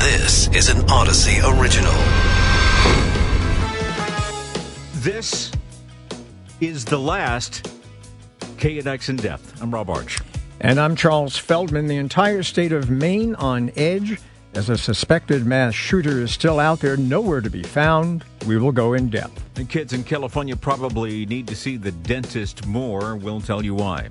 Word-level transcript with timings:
This 0.00 0.48
is 0.54 0.70
an 0.70 0.88
Odyssey 0.88 1.40
original. 1.44 1.92
This 4.94 5.52
is 6.58 6.86
the 6.86 6.98
last 6.98 7.70
KNX 8.56 9.10
in 9.10 9.16
depth. 9.16 9.60
I'm 9.60 9.70
Rob 9.70 9.90
Arch. 9.90 10.18
And 10.62 10.80
I'm 10.80 10.96
Charles 10.96 11.36
Feldman. 11.36 11.86
The 11.86 11.98
entire 11.98 12.42
state 12.42 12.72
of 12.72 12.88
Maine 12.88 13.34
on 13.34 13.72
edge 13.76 14.18
as 14.54 14.70
a 14.70 14.78
suspected 14.78 15.44
mass 15.44 15.74
shooter 15.74 16.22
is 16.22 16.32
still 16.32 16.58
out 16.58 16.80
there, 16.80 16.96
nowhere 16.96 17.42
to 17.42 17.50
be 17.50 17.62
found. 17.62 18.24
We 18.46 18.56
will 18.56 18.72
go 18.72 18.94
in 18.94 19.10
depth. 19.10 19.58
And 19.58 19.68
kids 19.68 19.92
in 19.92 20.04
California 20.04 20.56
probably 20.56 21.26
need 21.26 21.46
to 21.48 21.54
see 21.54 21.76
the 21.76 21.92
dentist 21.92 22.66
more. 22.66 23.16
We'll 23.16 23.42
tell 23.42 23.62
you 23.62 23.74
why. 23.74 24.08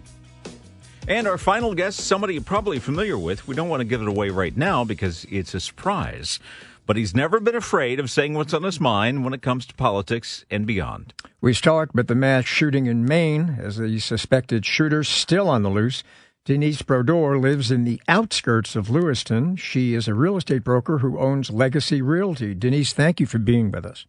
And 1.10 1.28
our 1.28 1.40
final 1.40 1.74
guest, 1.74 2.02
somebody 2.02 2.36
you're 2.36 2.44
probably 2.44 2.78
familiar 2.78 3.18
with. 3.18 3.48
We 3.48 3.56
don't 3.56 3.68
want 3.68 3.82
to 3.82 3.86
give 3.86 4.04
it 4.04 4.08
away 4.08 4.30
right 4.30 4.56
now 4.56 4.84
because 4.84 5.26
it's 5.32 5.56
a 5.56 5.60
surprise. 5.60 6.40
But 6.86 6.98
he's 6.98 7.16
never 7.16 7.40
been 7.40 7.56
afraid 7.56 8.00
of 8.00 8.12
saying 8.12 8.36
what's 8.36 8.54
on 8.54 8.62
his 8.62 8.80
mind 8.80 9.24
when 9.24 9.34
it 9.34 9.42
comes 9.42 9.66
to 9.66 9.74
politics 9.74 10.46
and 10.52 10.68
beyond. 10.68 11.16
We 11.42 11.56
start 11.56 11.96
with 11.96 12.10
the 12.10 12.16
mass 12.16 12.46
shooting 12.46 12.86
in 12.86 13.06
Maine 13.06 13.58
as 13.60 13.78
the 13.78 13.98
suspected 13.98 14.68
shooter 14.68 15.04
still 15.04 15.50
on 15.50 15.64
the 15.64 15.72
loose. 15.72 16.04
Denise 16.46 16.84
Brodeur 16.84 17.40
lives 17.40 17.72
in 17.72 17.86
the 17.86 18.00
outskirts 18.08 18.76
of 18.76 18.92
Lewiston. 18.92 19.56
She 19.56 19.96
is 19.96 20.08
a 20.08 20.14
real 20.14 20.38
estate 20.38 20.64
broker 20.64 21.00
who 21.00 21.18
owns 21.18 21.50
Legacy 21.50 22.04
Realty. 22.04 22.54
Denise, 22.54 22.94
thank 22.94 23.20
you 23.20 23.26
for 23.26 23.40
being 23.40 23.72
with 23.72 23.84
us. 23.84 24.06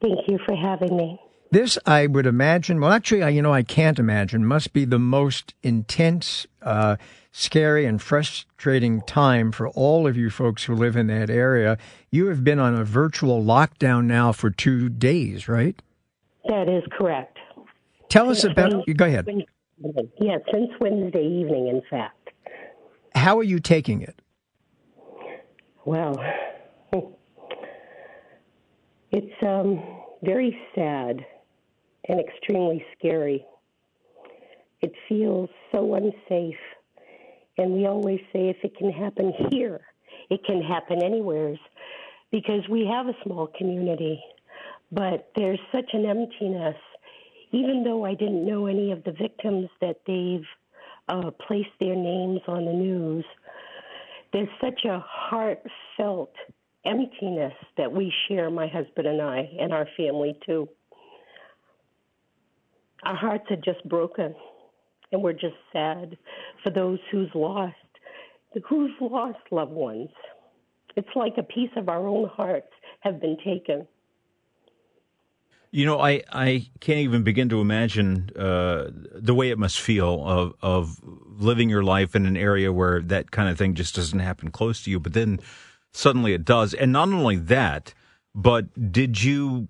Thank 0.00 0.18
you 0.28 0.38
for 0.46 0.56
having 0.56 0.96
me. 0.96 1.20
This, 1.52 1.76
I 1.84 2.06
would 2.06 2.24
imagine, 2.24 2.80
well, 2.80 2.92
actually, 2.92 3.22
I, 3.22 3.28
you 3.28 3.42
know, 3.42 3.52
I 3.52 3.62
can't 3.62 3.98
imagine, 3.98 4.46
must 4.46 4.72
be 4.72 4.86
the 4.86 4.98
most 4.98 5.52
intense, 5.62 6.46
uh, 6.62 6.96
scary, 7.30 7.84
and 7.84 8.00
frustrating 8.00 9.02
time 9.02 9.52
for 9.52 9.68
all 9.68 10.06
of 10.06 10.16
you 10.16 10.30
folks 10.30 10.64
who 10.64 10.74
live 10.74 10.96
in 10.96 11.08
that 11.08 11.28
area. 11.28 11.76
You 12.10 12.28
have 12.28 12.42
been 12.42 12.58
on 12.58 12.74
a 12.74 12.84
virtual 12.84 13.44
lockdown 13.44 14.06
now 14.06 14.32
for 14.32 14.48
two 14.48 14.88
days, 14.88 15.46
right? 15.46 15.76
That 16.48 16.70
is 16.70 16.84
correct. 16.90 17.36
Tell 18.08 18.30
us 18.30 18.44
about. 18.44 18.72
Go 18.96 19.04
ahead. 19.04 19.28
Yeah, 20.18 20.38
since 20.50 20.70
Wednesday 20.80 21.26
evening, 21.26 21.68
in 21.68 21.82
fact. 21.90 22.30
How 23.14 23.38
are 23.38 23.44
you 23.44 23.60
taking 23.60 24.00
it? 24.00 24.18
Well, 25.84 26.16
it's 29.10 29.42
um, 29.42 29.82
very 30.22 30.58
sad 30.74 31.26
and 32.08 32.20
extremely 32.20 32.84
scary. 32.98 33.44
It 34.80 34.92
feels 35.08 35.48
so 35.70 35.94
unsafe. 35.94 36.56
And 37.58 37.72
we 37.72 37.86
always 37.86 38.20
say 38.32 38.48
if 38.48 38.56
it 38.64 38.76
can 38.76 38.90
happen 38.90 39.32
here, 39.50 39.80
it 40.30 40.44
can 40.44 40.62
happen 40.62 41.02
anywhere 41.02 41.54
because 42.30 42.66
we 42.68 42.86
have 42.86 43.06
a 43.06 43.16
small 43.22 43.46
community. 43.58 44.20
But 44.90 45.30
there's 45.36 45.60
such 45.70 45.90
an 45.92 46.06
emptiness. 46.06 46.76
Even 47.52 47.84
though 47.84 48.04
I 48.04 48.14
didn't 48.14 48.46
know 48.46 48.66
any 48.66 48.92
of 48.92 49.04
the 49.04 49.12
victims 49.12 49.68
that 49.80 50.00
they've 50.06 50.46
uh, 51.08 51.30
placed 51.46 51.70
their 51.78 51.94
names 51.94 52.40
on 52.48 52.64
the 52.64 52.72
news, 52.72 53.24
there's 54.32 54.48
such 54.60 54.84
a 54.86 55.04
heartfelt 55.06 56.32
emptiness 56.84 57.52
that 57.76 57.92
we 57.92 58.12
share, 58.28 58.50
my 58.50 58.66
husband 58.66 59.06
and 59.06 59.20
I, 59.20 59.48
and 59.60 59.72
our 59.72 59.86
family 59.96 60.38
too 60.44 60.68
our 63.04 63.16
hearts 63.16 63.44
are 63.50 63.56
just 63.56 63.86
broken 63.88 64.34
and 65.10 65.22
we're 65.22 65.32
just 65.32 65.56
sad 65.72 66.16
for 66.62 66.70
those 66.70 66.98
who's 67.10 67.30
lost 67.34 67.74
who's 68.68 68.92
lost 69.00 69.38
loved 69.50 69.72
ones 69.72 70.10
it's 70.96 71.08
like 71.14 71.34
a 71.38 71.42
piece 71.42 71.70
of 71.76 71.88
our 71.88 72.06
own 72.06 72.28
hearts 72.28 72.68
have 73.00 73.20
been 73.20 73.36
taken 73.44 73.86
you 75.74 75.86
know, 75.86 75.98
I, 75.98 76.22
I 76.30 76.68
can't 76.80 76.98
even 76.98 77.22
begin 77.22 77.48
to 77.48 77.62
imagine 77.62 78.28
uh, 78.36 78.88
the 78.92 79.34
way 79.34 79.48
it 79.48 79.58
must 79.58 79.80
feel 79.80 80.22
of 80.22 80.54
of 80.60 81.00
living 81.02 81.70
your 81.70 81.82
life 81.82 82.14
in 82.14 82.26
an 82.26 82.36
area 82.36 82.70
where 82.70 83.00
that 83.00 83.30
kind 83.30 83.48
of 83.48 83.56
thing 83.56 83.72
just 83.72 83.96
doesn't 83.96 84.18
happen 84.18 84.50
close 84.50 84.84
to 84.84 84.90
you, 84.90 85.00
but 85.00 85.14
then 85.14 85.40
suddenly 85.90 86.34
it 86.34 86.44
does. 86.44 86.74
And 86.74 86.92
not 86.92 87.08
only 87.08 87.36
that, 87.36 87.94
but 88.34 88.92
did 88.92 89.24
you 89.24 89.68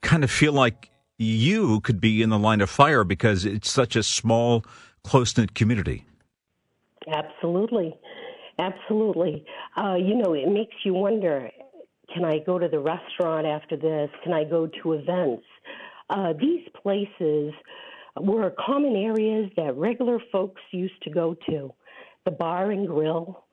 kind 0.00 0.24
of 0.24 0.30
feel 0.30 0.54
like 0.54 0.90
you 1.22 1.80
could 1.80 2.00
be 2.00 2.22
in 2.22 2.30
the 2.30 2.38
line 2.38 2.60
of 2.60 2.70
fire 2.70 3.04
because 3.04 3.44
it's 3.44 3.70
such 3.70 3.96
a 3.96 4.02
small, 4.02 4.64
close 5.04 5.36
knit 5.36 5.54
community. 5.54 6.04
Absolutely. 7.08 7.94
Absolutely. 8.58 9.44
Uh, 9.76 9.94
you 9.94 10.16
know, 10.16 10.34
it 10.34 10.48
makes 10.48 10.74
you 10.84 10.94
wonder 10.94 11.50
can 12.12 12.24
I 12.24 12.38
go 12.44 12.58
to 12.58 12.68
the 12.68 12.78
restaurant 12.78 13.46
after 13.46 13.76
this? 13.76 14.10
Can 14.22 14.32
I 14.34 14.44
go 14.44 14.68
to 14.82 14.92
events? 14.92 15.44
Uh, 16.10 16.34
these 16.38 16.60
places 16.82 17.54
were 18.20 18.52
common 18.64 18.96
areas 18.96 19.50
that 19.56 19.74
regular 19.76 20.18
folks 20.30 20.60
used 20.72 21.00
to 21.04 21.10
go 21.10 21.34
to 21.48 21.72
the 22.26 22.30
bar 22.30 22.70
and 22.70 22.86
grill 22.86 23.44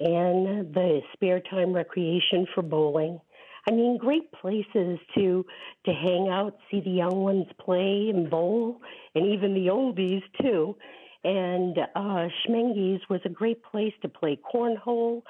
and 0.00 0.74
the 0.74 1.00
spare 1.12 1.40
time 1.40 1.72
recreation 1.72 2.46
for 2.54 2.62
bowling 2.62 3.20
I 3.68 3.70
mean, 3.70 3.98
great 3.98 4.32
places 4.32 4.98
to 5.14 5.44
to 5.84 5.92
hang 5.92 6.28
out, 6.30 6.56
see 6.70 6.80
the 6.80 6.90
young 6.90 7.22
ones 7.22 7.46
play 7.60 8.10
and 8.12 8.30
bowl, 8.30 8.80
and 9.14 9.26
even 9.26 9.52
the 9.52 9.66
oldies 9.66 10.22
too. 10.40 10.74
And 11.22 11.76
uh, 11.94 12.28
Schemengee's 12.40 13.02
was 13.10 13.20
a 13.26 13.28
great 13.28 13.62
place 13.62 13.92
to 14.00 14.08
play 14.08 14.38
cornhole 14.54 15.20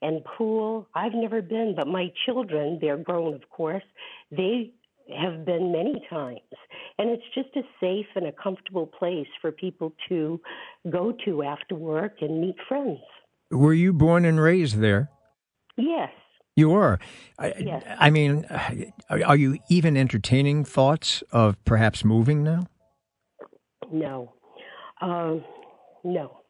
and 0.00 0.22
pool. 0.24 0.86
I've 0.94 1.14
never 1.14 1.42
been, 1.42 1.74
but 1.76 1.88
my 1.88 2.12
children, 2.24 2.78
they're 2.80 2.98
grown, 2.98 3.34
of 3.34 3.50
course, 3.50 3.82
they 4.30 4.70
have 5.20 5.44
been 5.44 5.72
many 5.72 6.00
times. 6.08 6.38
And 6.98 7.10
it's 7.10 7.24
just 7.34 7.48
a 7.56 7.62
safe 7.80 8.06
and 8.14 8.26
a 8.26 8.32
comfortable 8.32 8.86
place 8.86 9.26
for 9.40 9.50
people 9.50 9.92
to 10.08 10.40
go 10.88 11.12
to 11.24 11.42
after 11.42 11.74
work 11.74 12.18
and 12.20 12.40
meet 12.40 12.56
friends. 12.68 13.00
Were 13.50 13.74
you 13.74 13.92
born 13.92 14.24
and 14.24 14.38
raised 14.38 14.78
there? 14.78 15.10
Yes. 15.76 16.10
You 16.58 16.70
were. 16.70 16.98
Yes. 17.40 17.84
I, 17.86 18.06
I 18.06 18.10
mean, 18.10 18.44
are 19.08 19.36
you 19.36 19.58
even 19.70 19.96
entertaining 19.96 20.64
thoughts 20.64 21.22
of 21.30 21.54
perhaps 21.64 22.04
moving 22.04 22.42
now? 22.42 22.66
No. 23.92 24.34
Um, 25.00 25.44
no. 26.02 26.40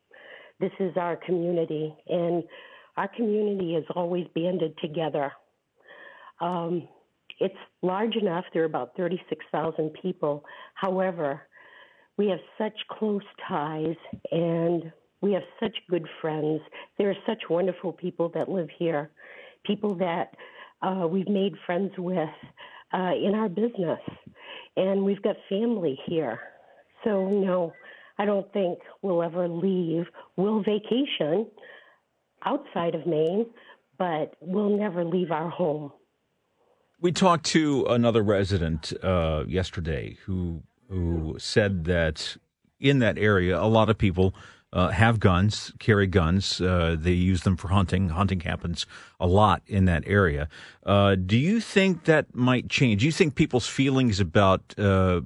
This 0.60 0.72
is 0.80 0.97
our 0.97 1.16
community, 1.16 1.94
and 2.08 2.42
our 2.97 3.08
community 3.08 3.74
is 3.74 3.84
always 3.94 4.26
banded 4.34 4.78
together. 4.78 5.30
Um, 6.41 6.88
it's 7.38 7.54
large 7.82 8.16
enough, 8.16 8.47
there 8.54 8.62
are 8.62 8.66
about 8.66 8.97
36,000 8.97 9.91
people. 10.00 10.42
However, 10.72 11.42
we 12.16 12.28
have 12.28 12.41
such 12.56 12.72
close 12.91 13.22
ties 13.47 13.97
and 14.32 14.91
we 15.20 15.34
have 15.34 15.42
such 15.60 15.76
good 15.91 16.06
friends. 16.22 16.62
There 16.97 17.10
are 17.10 17.16
such 17.26 17.42
wonderful 17.50 17.92
people 17.92 18.30
that 18.34 18.48
live 18.48 18.68
here 18.78 19.10
people 19.68 19.94
that 19.96 20.34
uh, 20.82 21.06
we've 21.06 21.28
made 21.28 21.52
friends 21.64 21.92
with 21.96 22.28
uh, 22.92 23.12
in 23.14 23.34
our 23.36 23.48
business, 23.48 24.00
and 24.76 25.04
we've 25.04 25.22
got 25.22 25.36
family 25.48 25.96
here. 26.06 26.40
So, 27.04 27.28
no, 27.28 27.72
I 28.18 28.24
don't 28.24 28.52
think 28.52 28.80
we'll 29.02 29.22
ever 29.22 29.46
leave. 29.48 30.06
We'll 30.36 30.62
vacation 30.62 31.46
outside 32.44 32.96
of 32.96 33.06
Maine, 33.06 33.46
but 33.98 34.34
we'll 34.40 34.76
never 34.76 35.04
leave 35.04 35.30
our 35.30 35.50
home. 35.50 35.92
We 37.00 37.12
talked 37.12 37.46
to 37.46 37.86
another 37.88 38.22
resident 38.22 38.92
uh, 39.04 39.44
yesterday 39.46 40.16
who 40.24 40.62
who 40.88 41.36
said 41.38 41.84
that 41.84 42.36
in 42.80 42.98
that 43.00 43.18
area, 43.18 43.60
a 43.60 43.68
lot 43.68 43.90
of 43.90 43.98
people 43.98 44.34
uh, 44.72 44.88
have 44.88 45.18
guns, 45.20 45.72
carry 45.78 46.06
guns. 46.06 46.60
Uh, 46.60 46.96
they 46.98 47.12
use 47.12 47.42
them 47.42 47.56
for 47.56 47.68
hunting. 47.68 48.10
Hunting 48.10 48.40
happens 48.40 48.86
a 49.18 49.26
lot 49.26 49.62
in 49.66 49.86
that 49.86 50.04
area. 50.06 50.48
Uh, 50.84 51.15
do 51.15 51.36
you 51.36 51.60
think 51.60 52.04
that 52.04 52.34
might 52.34 52.68
change? 52.68 53.00
Do 53.00 53.06
you 53.06 53.12
think 53.12 53.34
people's 53.34 53.66
feelings 53.66 54.20
about 54.20 54.78
uh, 54.78 55.22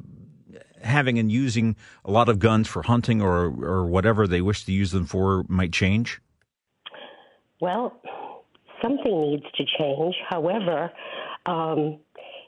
having 0.82 1.18
and 1.18 1.30
using 1.30 1.76
a 2.04 2.10
lot 2.10 2.28
of 2.28 2.38
guns 2.38 2.68
for 2.68 2.82
hunting 2.82 3.20
or 3.20 3.46
or 3.46 3.86
whatever 3.86 4.26
they 4.26 4.40
wish 4.40 4.64
to 4.64 4.72
use 4.72 4.92
them 4.92 5.06
for 5.06 5.44
might 5.48 5.72
change? 5.72 6.20
Well, 7.60 8.00
something 8.82 9.20
needs 9.22 9.46
to 9.56 9.64
change. 9.78 10.14
However, 10.28 10.90
um, 11.46 11.98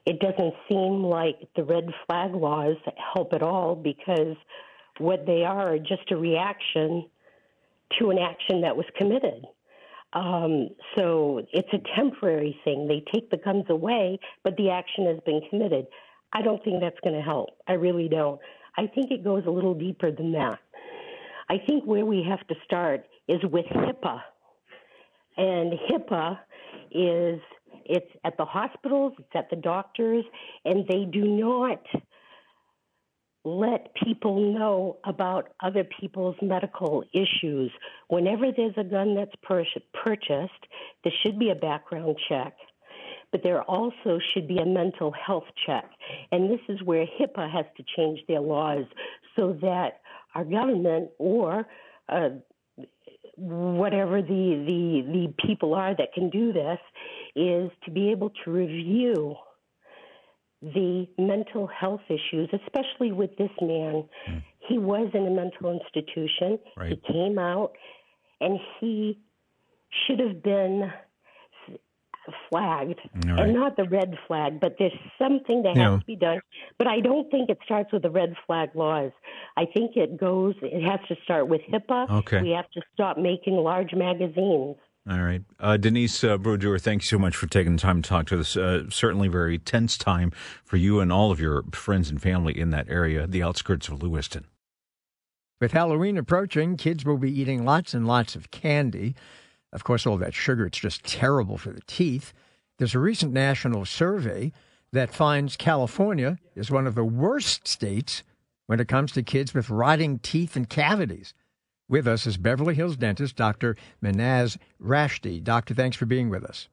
it 0.07 0.21
doesn't 0.21 0.55
seem 0.69 1.05
like 1.05 1.37
the 1.57 1.65
red 1.65 1.87
flag 2.07 2.35
laws 2.35 2.77
help 3.15 3.33
at 3.33 3.43
all 3.43 3.75
because 3.75 4.37
what 4.99 5.27
they 5.27 5.45
are 5.45 5.75
are 5.75 5.79
just 5.79 6.11
a 6.11 6.17
reaction 6.17 7.09
to 7.99 8.11
an 8.11 8.19
action 8.19 8.63
that 8.63 8.77
was 8.77 8.87
committed. 8.97 9.45
Um, 10.13 10.69
so 10.97 11.43
it's 11.53 11.69
a 11.73 11.97
temporary 11.97 12.59
thing. 12.65 12.87
They 12.87 13.03
take 13.13 13.31
the 13.31 13.37
guns 13.37 13.65
away, 13.69 14.19
but 14.45 14.57
the 14.57 14.71
action 14.71 15.07
has 15.07 15.19
been 15.27 15.41
committed. 15.51 15.87
I 16.33 16.43
don't 16.43 16.63
think 16.65 16.81
that's 16.81 16.99
going 17.03 17.17
to 17.17 17.23
help. 17.23 17.51
I 17.69 17.73
really 17.73 18.09
don't. 18.09 18.41
I 18.77 18.87
think 18.87 19.11
it 19.11 19.25
goes 19.25 19.45
a 19.47 19.51
little 19.51 19.75
deeper 19.75 20.11
than 20.11 20.33
that. 20.33 20.59
I 21.49 21.59
think 21.67 21.85
where 21.85 22.05
we 22.05 22.25
have 22.29 22.47
to 22.49 22.55
start 22.65 23.05
is 23.29 23.41
with 23.45 23.67
HIPAA. 23.67 24.21
And 25.37 25.73
HIPAA 25.91 26.39
is 26.93 27.41
it's 27.87 28.11
at 28.25 28.37
the 28.37 28.45
hospitals, 28.45 29.13
it's 29.19 29.29
at 29.35 29.51
the 29.51 29.57
doctors, 29.57 30.25
and 30.65 30.87
they 30.89 31.05
do 31.05 31.25
not 31.25 31.81
let 33.45 33.95
people 34.03 34.55
know 34.55 34.97
about 35.05 35.51
other 35.63 35.85
people's 36.01 36.37
medical 36.41 37.05
issues. 37.13 37.71
Whenever 38.09 38.47
there's 38.57 38.75
a 38.79 38.85
gun 38.85 39.15
that's 39.15 39.35
pur- 39.43 39.65
purchased, 39.93 40.53
there 41.05 41.13
should 41.23 41.39
be 41.39 41.51
a 41.51 41.55
background 41.55 42.17
check, 42.29 42.55
but 43.33 43.43
there 43.43 43.63
also 43.63 44.19
should 44.33 44.49
be 44.49 44.59
a 44.59 44.65
mental 44.65 45.13
health 45.13 45.45
check. 45.67 45.85
And 46.33 46.51
this 46.51 46.61
is 46.69 46.83
where 46.83 47.07
HIPAA 47.07 47.53
has 47.53 47.67
to 47.77 47.85
change 47.97 48.21
their 48.29 48.41
laws 48.41 48.87
so 49.37 49.59
that 49.61 50.01
our 50.35 50.45
government 50.45 51.11
or 51.19 51.67
uh, 52.09 52.31
whatever 53.37 54.23
the, 54.23 54.27
the, 54.27 55.13
the 55.13 55.47
people 55.47 55.75
are 55.75 55.95
that 55.95 56.13
can 56.15 56.31
do 56.31 56.53
this 56.53 56.79
is 57.37 57.71
to 57.85 57.91
be 57.91 58.11
able 58.11 58.31
to 58.45 58.51
review 58.51 59.35
the 60.73 61.07
mental 61.19 61.67
health 61.67 62.01
issues, 62.09 62.49
especially 62.53 63.13
with 63.13 63.37
this 63.37 63.51
man. 63.61 64.05
Mm. 64.29 64.43
He 64.69 64.79
was 64.79 65.11
in 65.13 65.27
a 65.27 65.31
mental 65.31 65.71
institution. 65.71 66.59
Right. 66.77 66.91
He 66.91 67.13
came 67.13 67.39
out 67.39 67.73
and 68.41 68.59
he 68.81 69.19
should 70.07 70.21
have 70.21 70.43
been 70.43 70.91
flagged 72.49 72.99
right. 73.27 73.39
and 73.39 73.55
not 73.55 73.77
the 73.77 73.85
red 73.85 74.15
flag, 74.27 74.61
but 74.61 74.77
there's 74.79 74.93
something 75.19 75.63
that 75.63 75.77
yeah. 75.77 75.91
has 75.91 76.01
to 76.01 76.07
be 76.07 76.17
done. 76.17 76.41
But 76.79 76.87
I 76.87 77.01
don't 77.01 77.31
think 77.31 77.51
it 77.51 77.59
starts 77.65 77.93
with 77.93 78.03
the 78.03 78.11
red 78.11 78.35
flag 78.47 78.71
laws. 78.75 79.13
I 79.57 79.67
think 79.67 79.97
it 79.97 80.19
goes, 80.19 80.55
it 80.63 80.83
has 80.89 81.01
to 81.09 81.17
start 81.25 81.49
with 81.49 81.61
HIPAA. 81.71 82.11
Okay. 82.11 82.43
We 82.43 82.51
have 82.51 82.71
to 82.71 82.81
stop 82.95 83.19
making 83.19 83.55
large 83.55 83.93
magazines. 83.95 84.77
All 85.09 85.21
right. 85.21 85.43
Uh, 85.61 85.77
Denise 85.77 86.25
uh, 86.25 86.39
Brodeur, 86.39 86.79
thank 86.79 87.03
you 87.03 87.07
so 87.07 87.19
much 87.19 87.37
for 87.37 87.47
taking 87.47 87.77
the 87.77 87.83
time 87.83 88.01
to 88.01 88.09
talk 88.09 88.27
to 88.29 88.41
us. 88.41 88.57
Uh, 88.57 88.89
certainly 88.89 89.29
very 89.29 89.59
tense 89.59 89.99
time 89.99 90.33
for 90.65 90.79
you 90.79 90.99
and 91.01 91.13
all 91.13 91.31
of 91.31 91.39
your 91.39 91.63
friends 91.73 92.09
and 92.09 92.23
family 92.23 92.59
in 92.59 92.71
that 92.71 92.89
area, 92.89 93.27
the 93.27 93.43
outskirts 93.43 93.89
of 93.89 94.03
Lewiston. 94.03 94.47
With 95.61 95.73
Halloween 95.73 96.17
approaching, 96.17 96.79
kids 96.79 97.05
will 97.05 97.19
be 97.19 97.31
eating 97.31 97.65
lots 97.65 97.93
and 97.93 98.07
lots 98.07 98.35
of 98.35 98.51
candy. 98.51 99.15
Of 99.73 99.85
course, 99.85 100.07
all 100.07 100.17
that 100.19 100.35
sugar, 100.35 100.67
it's 100.67 100.79
just 100.79 101.05
terrible 101.05 101.59
for 101.59 101.71
the 101.71 101.83
teeth. 101.87 102.33
There's 102.79 102.95
a 102.95 102.99
recent 102.99 103.33
national 103.33 103.85
survey 103.85 104.53
that 104.93 105.15
finds 105.15 105.57
California 105.57 106.39
is 106.55 106.71
one 106.71 106.87
of 106.87 106.95
the 106.95 107.05
worst 107.05 107.69
states 107.69 108.23
when 108.67 108.81
it 108.81 108.89
comes 108.89 109.13
to 109.13 109.23
kids 109.23 109.53
with 109.53 109.69
rotting 109.69 110.19
teeth 110.19 110.57
and 110.57 110.69
cavities. 110.69 111.35
With 111.89 112.09
us 112.09 112.27
is 112.27 112.39
Beverly 112.39 112.75
Hills 112.75 112.97
dentist 112.97 113.37
Dr. 113.37 113.77
Manaz 114.03 114.57
Rashdi. 114.83 115.43
Doctor, 115.43 115.75
thanks 115.75 115.97
for 115.97 116.07
being 116.07 116.31
with 116.31 116.45
us. 116.45 116.69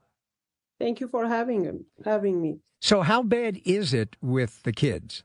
Thank 0.80 1.00
you 1.00 1.08
for 1.08 1.28
having 1.28 1.86
having 2.06 2.42
me. 2.42 2.60
So, 2.80 3.02
how 3.02 3.22
bad 3.22 3.60
is 3.66 3.94
it 3.94 4.16
with 4.22 4.64
the 4.64 4.72
kids? 4.72 5.24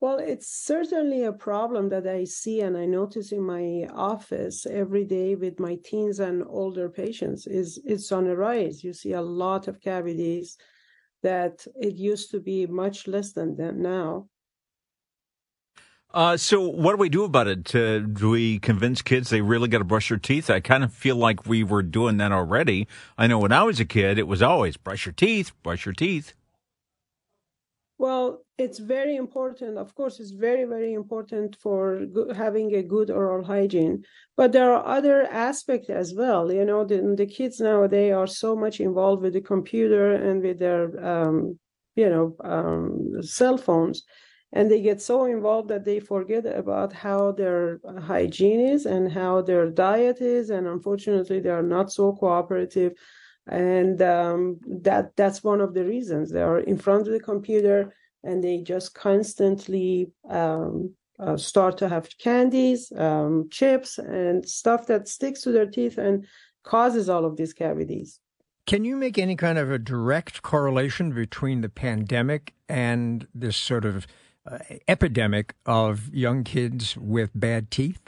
Well, 0.00 0.18
it's 0.18 0.48
certainly 0.48 1.22
a 1.22 1.32
problem 1.32 1.88
that 1.90 2.08
I 2.08 2.24
see 2.24 2.60
and 2.60 2.76
I 2.76 2.86
notice 2.86 3.30
in 3.30 3.42
my 3.42 3.86
office 3.94 4.66
every 4.66 5.04
day 5.04 5.36
with 5.36 5.60
my 5.60 5.78
teens 5.84 6.18
and 6.18 6.42
older 6.48 6.88
patients 6.88 7.46
is 7.46 7.80
it's 7.84 8.10
on 8.10 8.26
a 8.26 8.34
rise. 8.34 8.82
You 8.82 8.92
see 8.92 9.12
a 9.12 9.22
lot 9.22 9.68
of 9.68 9.80
cavities 9.80 10.58
that 11.22 11.64
it 11.80 11.94
used 11.94 12.32
to 12.32 12.40
be 12.40 12.66
much 12.66 13.06
less 13.06 13.32
than 13.32 13.54
that 13.58 13.76
now. 13.76 14.26
Uh, 16.14 16.36
so 16.36 16.60
what 16.60 16.92
do 16.92 16.98
we 16.98 17.08
do 17.08 17.24
about 17.24 17.46
it? 17.46 17.74
Uh, 17.74 18.00
do 18.00 18.30
we 18.30 18.58
convince 18.58 19.00
kids 19.00 19.30
they 19.30 19.40
really 19.40 19.68
got 19.68 19.78
to 19.78 19.84
brush 19.84 20.10
their 20.10 20.18
teeth? 20.18 20.50
I 20.50 20.60
kind 20.60 20.84
of 20.84 20.92
feel 20.92 21.16
like 21.16 21.46
we 21.46 21.64
were 21.64 21.82
doing 21.82 22.18
that 22.18 22.32
already. 22.32 22.86
I 23.16 23.26
know 23.26 23.38
when 23.38 23.52
I 23.52 23.62
was 23.62 23.80
a 23.80 23.86
kid, 23.86 24.18
it 24.18 24.26
was 24.26 24.42
always 24.42 24.76
brush 24.76 25.06
your 25.06 25.14
teeth, 25.14 25.52
brush 25.62 25.86
your 25.86 25.94
teeth. 25.94 26.34
Well, 27.96 28.44
it's 28.58 28.78
very 28.78 29.16
important. 29.16 29.78
Of 29.78 29.94
course, 29.94 30.20
it's 30.20 30.32
very, 30.32 30.64
very 30.64 30.92
important 30.92 31.56
for 31.56 32.04
having 32.34 32.74
a 32.74 32.82
good 32.82 33.10
oral 33.10 33.44
hygiene. 33.44 34.04
But 34.36 34.52
there 34.52 34.74
are 34.74 34.84
other 34.84 35.22
aspects 35.22 35.88
as 35.88 36.12
well. 36.12 36.52
You 36.52 36.64
know, 36.64 36.84
the, 36.84 37.14
the 37.16 37.26
kids 37.26 37.60
nowadays 37.60 38.12
are 38.12 38.26
so 38.26 38.54
much 38.54 38.80
involved 38.80 39.22
with 39.22 39.32
the 39.32 39.40
computer 39.40 40.12
and 40.12 40.42
with 40.42 40.58
their, 40.58 40.84
um, 41.04 41.58
you 41.94 42.10
know, 42.10 42.36
um, 42.44 43.22
cell 43.22 43.56
phones 43.56 44.02
and 44.52 44.70
they 44.70 44.80
get 44.82 45.00
so 45.00 45.24
involved 45.24 45.68
that 45.68 45.84
they 45.84 45.98
forget 45.98 46.44
about 46.44 46.92
how 46.92 47.32
their 47.32 47.80
hygiene 48.00 48.60
is 48.60 48.84
and 48.84 49.10
how 49.10 49.40
their 49.40 49.70
diet 49.70 50.20
is. 50.20 50.50
And 50.50 50.66
unfortunately 50.66 51.40
they 51.40 51.48
are 51.48 51.62
not 51.62 51.90
so 51.90 52.12
cooperative. 52.12 52.92
And 53.48 54.00
um, 54.02 54.60
that 54.82 55.16
that's 55.16 55.42
one 55.42 55.60
of 55.60 55.72
the 55.74 55.84
reasons. 55.84 56.30
They 56.30 56.42
are 56.42 56.60
in 56.60 56.76
front 56.76 57.06
of 57.06 57.12
the 57.12 57.20
computer 57.20 57.94
and 58.22 58.44
they 58.44 58.58
just 58.58 58.94
constantly 58.94 60.12
um, 60.28 60.94
uh, 61.18 61.36
start 61.36 61.78
to 61.78 61.88
have 61.88 62.08
candies 62.18 62.92
um, 62.96 63.48
chips 63.50 63.98
and 63.98 64.46
stuff 64.46 64.86
that 64.86 65.08
sticks 65.08 65.40
to 65.42 65.52
their 65.52 65.66
teeth 65.66 65.96
and 65.98 66.26
causes 66.62 67.08
all 67.08 67.24
of 67.24 67.36
these 67.36 67.54
cavities. 67.54 68.20
Can 68.66 68.84
you 68.84 68.96
make 68.96 69.18
any 69.18 69.34
kind 69.34 69.58
of 69.58 69.72
a 69.72 69.78
direct 69.78 70.42
correlation 70.42 71.12
between 71.12 71.62
the 71.62 71.68
pandemic 71.68 72.54
and 72.68 73.26
this 73.34 73.56
sort 73.56 73.84
of 73.84 74.06
uh, 74.50 74.58
epidemic 74.88 75.54
of 75.66 76.12
young 76.12 76.44
kids 76.44 76.96
with 76.96 77.30
bad 77.34 77.70
teeth? 77.70 78.00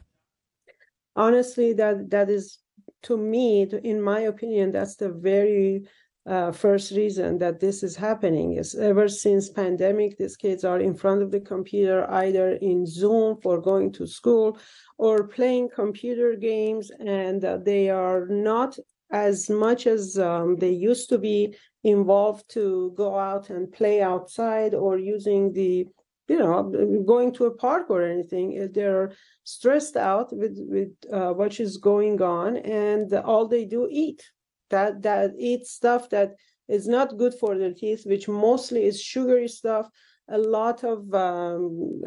Honestly, 1.17 1.73
that 1.75 2.11
that 2.11 2.29
is 2.29 2.59
to 3.03 3.17
me, 3.17 3.63
in 3.63 4.01
my 4.03 4.21
opinion, 4.21 4.73
that's 4.73 4.97
the 4.97 5.11
very 5.11 5.87
uh, 6.27 6.51
first 6.53 6.91
reason 6.93 7.39
that 7.39 7.61
this 7.61 7.83
is 7.83 7.95
happening 7.95 8.55
is 8.55 8.75
ever 8.75 9.09
since 9.09 9.51
pandemic 9.51 10.17
these 10.17 10.37
kids 10.37 10.65
are 10.65 10.81
in 10.81 10.95
front 10.95 11.23
of 11.23 11.31
the 11.31 11.41
computer 11.41 12.11
either 12.13 12.53
in 12.63 12.87
zoom 12.87 13.37
for 13.43 13.61
going 13.61 13.93
to 13.93 14.07
school 14.07 14.57
or 14.97 15.29
playing 15.29 15.69
computer 15.69 16.35
games 16.35 16.91
and 17.01 17.45
uh, 17.45 17.59
they 17.59 17.91
are 17.91 18.27
not 18.27 18.79
as 19.13 19.51
much 19.51 19.87
as 19.87 20.19
um, 20.19 20.57
they 20.57 20.71
used 20.71 21.11
to 21.11 21.19
be 21.19 21.55
involved 21.85 22.49
to 22.49 22.95
go 22.97 23.19
out 23.19 23.51
and 23.51 23.71
play 23.71 24.01
outside 24.01 24.73
or 24.73 24.99
using 24.99 25.53
the 25.53 25.87
you 26.29 26.39
know 26.39 27.03
going 27.07 27.33
to 27.33 27.47
a 27.47 27.55
park 27.55 27.91
or 27.91 28.03
anything 28.03 28.71
they're 28.73 29.13
stressed 29.45 29.97
out 29.97 30.35
with 30.37 30.57
with 30.59 30.93
uh, 31.13 31.33
what 31.33 31.59
is 31.61 31.77
going 31.77 32.21
on 32.23 32.57
and 32.57 33.13
all 33.13 33.47
they 33.47 33.65
do 33.65 33.89
eat. 33.91 34.23
That 34.71 35.03
that 35.03 35.33
eat 35.39 35.67
stuff 35.67 36.11
that 36.11 36.35
is 36.69 36.89
not 36.89 37.19
good 37.19 37.35
for 37.35 37.57
their 37.57 37.75
teeth 37.75 38.05
which 38.07 38.27
mostly 38.27 38.85
is 38.85 39.01
sugary 39.01 39.49
stuff 39.49 39.91
a 40.29 40.39
lot 40.39 40.85
of 40.85 41.13
um, 41.13 42.01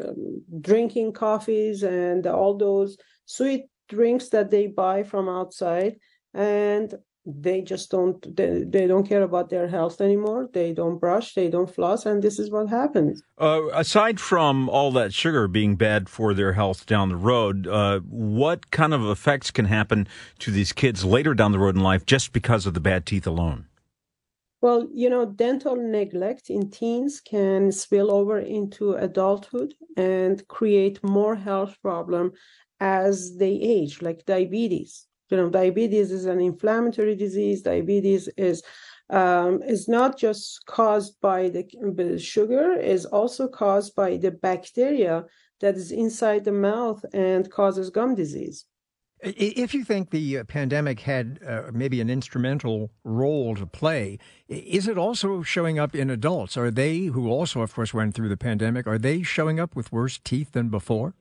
drinking 0.60 1.12
coffees 1.12 1.82
and 1.82 2.26
all 2.26 2.56
those 2.56 2.96
sweet 3.26 3.66
drinks 3.88 4.28
that 4.30 4.50
they 4.50 4.66
buy 4.66 5.02
from 5.02 5.28
outside. 5.28 5.96
And 6.34 6.92
they 7.26 7.60
just 7.60 7.90
don't 7.90 8.36
they, 8.36 8.64
they 8.64 8.86
don't 8.86 9.06
care 9.06 9.22
about 9.22 9.50
their 9.50 9.68
health 9.68 10.00
anymore. 10.00 10.48
They 10.52 10.72
don't 10.72 10.98
brush 10.98 11.34
they 11.34 11.48
don't 11.48 11.72
floss 11.72 12.06
and 12.06 12.22
this 12.22 12.38
is 12.38 12.50
what 12.50 12.68
happens. 12.68 13.22
Uh, 13.38 13.68
aside 13.74 14.18
from 14.18 14.68
all 14.68 14.90
that 14.92 15.12
sugar 15.12 15.46
being 15.46 15.76
bad 15.76 16.08
for 16.08 16.32
their 16.32 16.54
health 16.54 16.86
down 16.86 17.08
the 17.10 17.16
road 17.16 17.66
uh, 17.66 18.00
what 18.00 18.70
kind 18.70 18.94
of 18.94 19.04
effects 19.06 19.50
can 19.50 19.66
happen 19.66 20.08
to 20.38 20.50
these 20.50 20.72
kids 20.72 21.04
later 21.04 21.34
down 21.34 21.52
the 21.52 21.58
road 21.58 21.76
in 21.76 21.82
life 21.82 22.06
just 22.06 22.32
because 22.32 22.66
of 22.66 22.74
the 22.74 22.80
bad 22.80 23.04
teeth 23.04 23.26
alone? 23.26 23.66
Well 24.62 24.88
you 24.94 25.10
know 25.10 25.26
dental 25.26 25.76
neglect 25.76 26.48
in 26.48 26.70
teens 26.70 27.20
can 27.20 27.72
spill 27.72 28.10
over 28.10 28.38
into 28.38 28.94
adulthood 28.94 29.74
and 29.96 30.46
create 30.48 31.02
more 31.04 31.36
health 31.36 31.76
problem 31.82 32.32
as 32.80 33.36
they 33.36 33.52
age 33.52 34.00
like 34.00 34.24
diabetes 34.24 35.08
you 35.30 35.36
know, 35.36 35.50
diabetes 35.50 36.10
is 36.10 36.24
an 36.24 36.40
inflammatory 36.40 37.14
disease. 37.14 37.62
Diabetes 37.62 38.28
is 38.36 38.62
um, 39.10 39.62
is 39.62 39.88
not 39.88 40.18
just 40.18 40.66
caused 40.66 41.18
by 41.20 41.48
the, 41.48 41.64
the 41.94 42.18
sugar; 42.18 42.74
is 42.74 43.06
also 43.06 43.48
caused 43.48 43.94
by 43.94 44.16
the 44.16 44.30
bacteria 44.30 45.24
that 45.60 45.76
is 45.76 45.90
inside 45.90 46.44
the 46.44 46.52
mouth 46.52 47.04
and 47.12 47.50
causes 47.50 47.90
gum 47.90 48.14
disease. 48.14 48.64
If 49.20 49.74
you 49.74 49.82
think 49.82 50.10
the 50.10 50.38
uh, 50.38 50.44
pandemic 50.44 51.00
had 51.00 51.40
uh, 51.44 51.62
maybe 51.72 52.00
an 52.00 52.08
instrumental 52.08 52.92
role 53.02 53.56
to 53.56 53.66
play, 53.66 54.18
is 54.46 54.86
it 54.86 54.96
also 54.96 55.42
showing 55.42 55.76
up 55.76 55.96
in 55.96 56.08
adults? 56.08 56.56
Are 56.56 56.70
they, 56.70 57.06
who 57.06 57.28
also, 57.28 57.60
of 57.62 57.74
course, 57.74 57.92
went 57.92 58.14
through 58.14 58.28
the 58.28 58.36
pandemic, 58.36 58.86
are 58.86 58.98
they 58.98 59.24
showing 59.24 59.58
up 59.58 59.74
with 59.74 59.90
worse 59.90 60.20
teeth 60.22 60.52
than 60.52 60.68
before? 60.68 61.14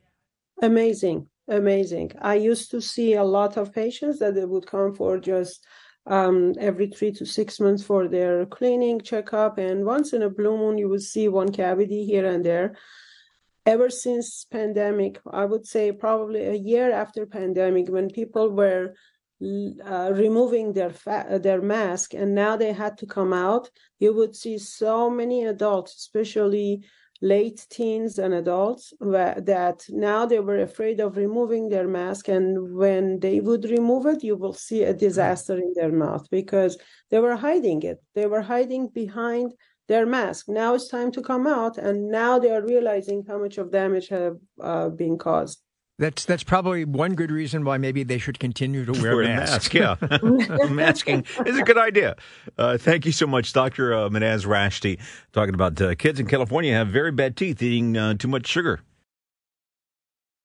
Amazing 0.62 1.28
amazing. 1.48 2.12
I 2.22 2.36
used 2.36 2.72
to 2.72 2.82
see 2.82 3.14
a 3.14 3.24
lot 3.24 3.58
of 3.58 3.74
patients 3.74 4.20
that 4.20 4.36
they 4.36 4.46
would 4.46 4.68
come 4.68 4.94
for 4.94 5.18
just 5.18 5.66
um, 6.06 6.54
every 6.60 6.88
three 6.88 7.12
to 7.14 7.26
six 7.26 7.60
months 7.60 7.84
for 7.84 8.08
their 8.08 8.46
cleaning 8.46 9.02
checkup, 9.02 9.58
and 9.58 9.86
once 9.86 10.14
in 10.14 10.22
a 10.24 10.30
blue 10.30 10.58
moon 10.58 10.78
you 10.78 10.90
would 10.90 11.04
see 11.04 11.28
one 11.28 11.52
cavity 11.52 12.06
here 12.06 12.26
and 12.26 12.46
there. 12.46 12.76
Ever 13.66 13.90
since 13.90 14.46
pandemic, 14.46 15.20
I 15.30 15.44
would 15.44 15.66
say 15.66 15.92
probably 15.92 16.46
a 16.46 16.54
year 16.54 16.92
after 16.92 17.26
pandemic, 17.26 17.90
when 17.90 18.10
people 18.10 18.52
were 18.52 18.94
uh, 19.42 20.12
removing 20.16 20.74
their 20.74 20.90
fa- 20.90 21.40
their 21.44 21.62
mask, 21.62 22.14
and 22.14 22.34
now 22.34 22.56
they 22.56 22.72
had 22.72 22.98
to 23.00 23.06
come 23.06 23.34
out. 23.34 23.70
You 24.00 24.14
would 24.16 24.36
see 24.36 24.58
so 24.58 25.10
many 25.10 25.46
adults, 25.46 25.96
especially 25.96 26.86
late 27.22 27.66
teens 27.70 28.20
and 28.20 28.34
adults 28.34 28.94
that 29.00 29.84
now 29.90 30.26
they 30.26 30.40
were 30.40 30.60
afraid 30.60 31.00
of 31.00 31.18
removing 31.18 31.70
their 31.70 31.88
mask 31.88 32.28
and 32.28 32.76
when 32.76 33.20
they 33.20 33.40
would 33.40 33.66
remove 33.66 34.06
it 34.06 34.24
you 34.24 34.36
will 34.36 34.54
see 34.54 34.84
a 34.84 34.94
disaster 34.94 35.58
in 35.58 35.74
their 35.76 35.92
mouth 35.92 36.28
because 36.30 36.78
they 37.10 37.20
were 37.20 37.36
hiding 37.36 37.82
it. 37.84 38.02
They 38.16 38.28
were 38.28 38.42
hiding 38.42 38.90
behind 38.90 39.54
their 39.88 40.06
mask. 40.06 40.50
Now 40.50 40.74
it's 40.76 40.90
time 40.90 41.12
to 41.14 41.22
come 41.22 41.48
out 41.48 41.78
and 41.78 42.10
now 42.10 42.40
they 42.40 42.52
are 42.52 42.66
realizing 42.66 43.24
how 43.28 43.38
much 43.40 43.58
of 43.58 43.72
damage 43.72 44.10
have 44.10 44.38
uh, 44.62 44.90
been 44.90 45.18
caused 45.18 45.62
that's 46.00 46.26
that's 46.26 46.44
probably 46.44 46.86
one 46.86 47.16
good 47.16 47.32
reason 47.32 47.66
why 47.66 47.78
maybe 47.78 48.04
they 48.04 48.18
should 48.18 48.40
continue 48.40 48.86
to 48.86 48.92
wear, 49.02 49.16
wear 49.16 49.26
masks. 49.26 49.74
Mask, 49.74 49.74
yeah, 49.74 50.66
masking 50.70 51.26
is 51.46 51.58
a 51.58 51.64
good 51.64 51.78
idea. 51.78 52.16
Uh, 52.58 52.78
thank 52.78 53.06
you 53.06 53.12
so 53.12 53.28
much, 53.28 53.54
Doctor 53.54 53.94
uh, 53.94 54.10
Minaz 54.10 54.46
Rashti, 54.46 55.00
talking 55.34 55.54
about 55.54 55.80
uh, 55.82 55.96
kids 55.96 56.20
in 56.20 56.28
California 56.28 56.74
have 56.74 56.90
very 56.90 57.12
bad 57.12 57.36
teeth 57.36 57.62
eating 57.62 57.98
uh, 57.98 58.14
too 58.14 58.28
much 58.28 58.48
sugar. 58.48 58.80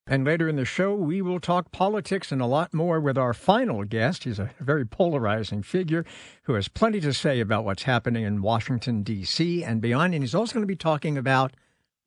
And 0.05 0.25
later 0.25 0.49
in 0.49 0.57
the 0.57 0.65
show, 0.65 0.95
we 0.97 1.23
will 1.23 1.39
talk 1.39 1.71
politics 1.71 2.33
and 2.33 2.43
a 2.43 2.47
lot 2.47 2.75
more 2.75 2.99
with 2.99 3.17
our 3.17 3.33
final 3.33 3.85
guest. 3.85 4.25
He's 4.25 4.41
a 4.41 4.51
very 4.59 4.85
polarizing 4.85 5.63
figure 5.63 6.05
who 6.43 6.55
has 6.55 6.67
plenty 6.67 7.01
to 7.03 7.15
say 7.15 7.39
about 7.39 7.65
what's 7.65 7.85
happening 7.85 8.25
in 8.25 8.43
Washington, 8.43 9.05
D.C. 9.05 9.63
and 9.63 9.81
beyond. 9.81 10.13
And 10.13 10.25
he's 10.25 10.35
also 10.35 10.55
going 10.55 10.65
to 10.65 10.67
be 10.67 10.75
talking 10.75 11.17
about 11.17 11.53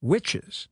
witches. 0.02 0.68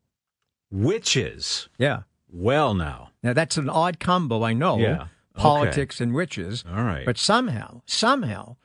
Witches? 0.70 1.70
Yeah. 1.78 2.02
Well, 2.34 2.74
now. 2.74 3.12
Now, 3.22 3.34
that's 3.34 3.58
an 3.58 3.70
odd 3.70 4.00
combo, 4.00 4.44
I 4.44 4.54
know. 4.54 4.78
Yeah. 4.78 5.08
Politics 5.36 5.98
okay. 5.98 6.04
and 6.04 6.14
witches. 6.14 6.64
All 6.68 6.84
right. 6.84 7.06
But 7.06 7.18
somehow, 7.18 7.82
somehow, 7.86 8.58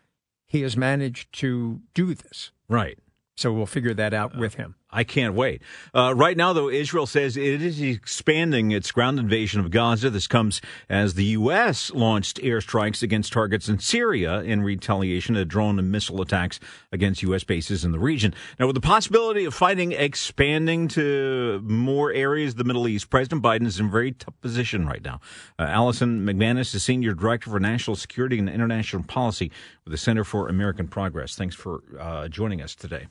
he 0.47 0.63
has 0.63 0.77
managed 0.77 1.33
to 1.35 1.81
do 1.95 2.15
this. 2.15 2.51
Right. 2.69 2.99
So 3.37 3.53
we'll 3.53 3.67
figure 3.67 3.95
that 3.95 4.13
out 4.13 4.37
with 4.37 4.55
him. 4.55 4.75
I 4.91 5.05
can't 5.05 5.35
wait. 5.35 5.61
Uh, 5.95 6.15
right 6.17 6.37
now, 6.37 6.55
though, 6.55 6.71
Israel 6.71 7.07
says 7.07 7.37
it 7.37 7.61
is 7.61 7.81
expanding 7.81 8.71
its 8.71 8.91
ground 8.91 9.19
invasion 9.19 9.61
of 9.61 9.71
Gaza. 9.71 10.09
This 10.09 10.27
comes 10.27 10.63
as 10.89 11.13
the 11.13 11.25
U.S. 11.25 11.91
launched 11.93 12.39
airstrikes 12.39 13.03
against 13.03 13.33
targets 13.33 13.69
in 13.69 13.79
Syria 13.81 14.41
in 14.41 14.63
retaliation 14.63 15.35
to 15.35 15.45
drone 15.45 15.79
and 15.79 15.93
missile 15.93 16.23
attacks 16.23 16.59
against 16.91 17.23
U.S. 17.23 17.45
bases 17.45 17.85
in 17.85 17.93
the 17.93 17.99
region. 17.99 18.35
Now, 18.59 18.67
with 18.67 18.77
the 18.77 18.81
possibility 18.81 19.45
of 19.45 19.53
fighting 19.53 19.93
expanding 19.93 20.89
to 20.89 21.61
more 21.63 22.11
areas 22.11 22.55
of 22.55 22.59
the 22.59 22.65
Middle 22.65 22.89
East, 22.89 23.11
President 23.11 23.43
Biden 23.43 23.67
is 23.67 23.79
in 23.79 23.87
a 23.87 23.91
very 23.91 24.13
tough 24.13 24.41
position 24.41 24.87
right 24.87 25.05
now. 25.05 25.21
Uh, 25.59 25.65
Allison 25.65 26.25
McManus 26.25 26.75
is 26.75 26.83
Senior 26.83 27.13
Director 27.13 27.51
for 27.51 27.61
National 27.61 27.95
Security 27.95 28.39
and 28.39 28.49
International 28.49 29.03
Policy 29.03 29.53
with 29.85 29.91
the 29.91 29.99
Center 29.99 30.25
for 30.25 30.49
American 30.49 30.89
Progress. 30.89 31.35
Thanks 31.35 31.55
for 31.55 31.83
uh, 32.01 32.29
joining 32.29 32.63
us 32.63 32.75
today. 32.75 33.09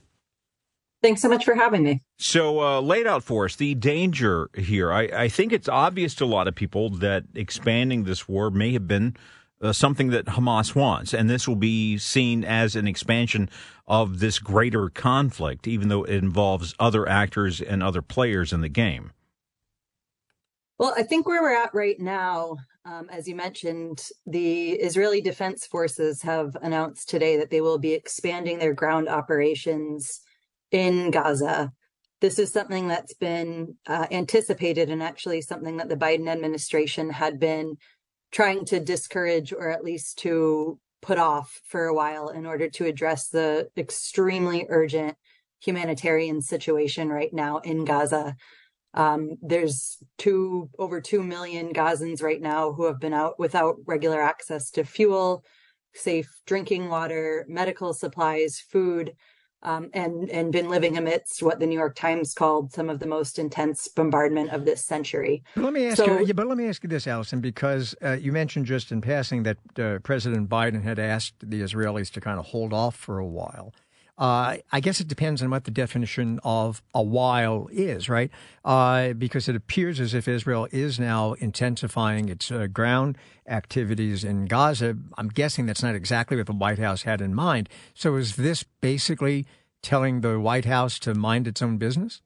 Thanks 1.02 1.22
so 1.22 1.30
much 1.30 1.46
for 1.46 1.54
having 1.54 1.84
me. 1.84 2.02
So, 2.18 2.60
uh, 2.60 2.82
laid 2.82 3.06
out 3.06 3.24
for 3.24 3.46
us 3.46 3.56
the 3.56 3.76
danger 3.76 4.50
here. 4.56 4.92
I, 4.92 5.04
I, 5.04 5.28
think 5.28 5.54
it's 5.54 5.70
obvious 5.70 6.16
to 6.16 6.26
a 6.26 6.26
lot 6.26 6.48
of 6.48 6.56
people 6.56 6.90
that 6.90 7.26
expanding 7.36 8.04
this 8.04 8.28
war 8.28 8.50
may 8.50 8.74
have 8.74 8.88
been 8.88 9.16
uh, 9.62 9.74
something 9.74 10.10
that 10.10 10.26
Hamas 10.26 10.76
wants, 10.76 11.14
and 11.14 11.30
this 11.30 11.48
will 11.48 11.56
be 11.56 11.98
seen 12.00 12.44
as 12.44 12.76
an 12.76 12.88
expansion 12.88 13.50
of 13.88 14.20
this 14.20 14.40
greater 14.40 14.90
conflict, 14.90 15.68
even 15.68 15.88
though 15.88 16.04
it 16.04 16.16
involves 16.16 16.74
other 16.80 17.08
actors 17.08 17.62
and 17.62 17.84
other 17.84 18.02
players 18.02 18.52
in 18.52 18.62
the 18.62 18.70
game. 18.70 19.12
Well, 20.80 20.94
I 20.96 21.04
think 21.04 21.28
where 21.28 21.42
we're 21.42 21.56
at 21.56 21.74
right 21.74 22.00
now, 22.00 22.58
um, 22.86 23.08
as 23.12 23.28
you 23.28 23.36
mentioned, 23.36 24.04
the 24.26 24.72
Israeli 24.72 25.22
Defense 25.22 25.66
Forces 25.66 26.22
have 26.22 26.56
announced 26.62 27.10
today 27.10 27.38
that 27.38 27.50
they 27.50 27.62
will 27.62 27.80
be 27.80 27.94
expanding 27.94 28.60
their 28.60 28.74
ground 28.74 29.10
operations 29.10 30.22
in 30.72 31.12
Gaza. 31.12 31.72
This 32.20 32.40
is 32.40 32.52
something 32.52 32.88
that's 32.88 33.14
been 33.14 33.76
uh, 33.86 34.08
anticipated 34.12 34.90
and 34.90 35.04
actually 35.04 35.42
something 35.42 35.78
that 35.78 35.90
the 35.90 35.96
Biden 35.96 36.28
administration 36.28 37.10
had 37.12 37.40
been 37.40 37.78
trying 38.32 38.66
to 38.66 38.80
discourage 38.80 39.54
or 39.54 39.70
at 39.70 39.84
least 39.84 40.20
to 40.20 40.80
put 41.02 41.20
off 41.20 41.62
for 41.66 41.86
a 41.86 41.94
while 41.94 42.30
in 42.30 42.46
order 42.46 42.70
to 42.70 42.86
address 42.86 43.30
the 43.30 43.70
extremely 43.78 44.66
urgent 44.70 45.16
humanitarian 45.60 46.42
situation 46.42 47.10
right 47.10 47.34
now 47.34 47.60
in 47.60 47.86
Gaza. 47.86 48.36
Um, 48.94 49.38
there's 49.42 49.98
two 50.18 50.70
over 50.80 51.02
two 51.02 51.22
million 51.22 51.72
Gazans 51.72 52.24
right 52.24 52.42
now 52.42 52.74
who 52.74 52.86
have 52.86 53.00
been 53.00 53.14
out 53.14 53.38
without 53.38 53.76
regular 53.86 54.22
access 54.22 54.72
to 54.72 54.84
fuel, 54.84 55.44
safe 55.94 56.30
drinking 56.46 56.90
water, 56.90 57.46
medical 57.48 57.94
supplies, 57.94 58.60
food 58.60 59.14
um, 59.64 59.90
and 59.94 60.30
and 60.30 60.52
been 60.52 60.70
living 60.70 60.98
amidst 60.98 61.42
what 61.42 61.60
the 61.60 61.66
New 61.66 61.78
York 61.78 61.96
Times 61.96 62.34
called 62.34 62.72
some 62.72 62.90
of 62.90 63.00
the 63.00 63.08
most 63.08 63.40
intense 63.40 63.88
bombardment 63.88 64.52
of 64.52 64.66
this 64.66 64.84
century. 64.84 65.44
But 65.56 65.64
let 65.64 65.74
me 65.74 65.88
ask 65.88 65.98
so, 65.98 66.20
you. 66.20 66.26
Yeah, 66.26 66.34
but 66.34 66.48
let 66.48 66.58
me 66.58 66.68
ask 66.68 66.84
you 66.84 66.90
this, 66.90 67.08
Allison, 67.08 67.42
because 67.42 67.96
uh, 68.04 68.12
you 68.12 68.32
mentioned 68.32 68.66
just 68.66 68.92
in 68.92 69.02
passing 69.02 69.44
that 69.44 69.58
uh, 69.80 70.00
President 70.00 70.50
Biden 70.50 70.84
had 70.84 71.00
asked 71.00 71.36
the 71.40 71.62
Israelis 71.62 72.12
to 72.12 72.22
kind 72.22 72.40
of 72.40 72.46
hold 72.48 72.74
off 72.74 72.96
for 72.96 73.20
a 73.20 73.26
while. 73.26 73.74
Uh, 74.18 74.58
I 74.72 74.80
guess 74.80 75.00
it 75.00 75.08
depends 75.08 75.44
on 75.44 75.52
what 75.52 75.66
the 75.66 75.72
definition 75.72 76.40
of 76.44 76.82
a 76.94 77.04
while 77.04 77.70
is, 77.72 78.10
right? 78.10 78.32
Uh, 78.66 79.14
because 79.14 79.48
it 79.48 79.56
appears 79.56 80.00
as 80.00 80.16
if 80.16 80.28
Israel 80.28 80.68
is 80.72 81.00
now 81.00 81.34
intensifying 81.34 82.28
its 82.28 82.52
uh, 82.52 82.66
ground 82.68 83.18
activities 83.48 84.24
in 84.24 84.46
Gaza. 84.46 84.98
I'm 85.18 85.30
guessing 85.30 85.68
that's 85.68 85.84
not 85.84 85.94
exactly 85.94 86.38
what 86.38 86.48
the 86.48 86.54
White 86.54 86.80
House 86.80 87.04
had 87.04 87.22
in 87.22 87.36
mind. 87.36 87.70
So 87.94 88.16
is 88.16 88.38
this 88.38 88.64
basically 88.82 89.46
telling 89.84 90.22
the 90.22 90.40
White 90.40 90.66
House 90.66 90.98
to 91.00 91.14
mind 91.14 91.48
its 91.48 91.62
own 91.62 91.78
business? 91.78 92.22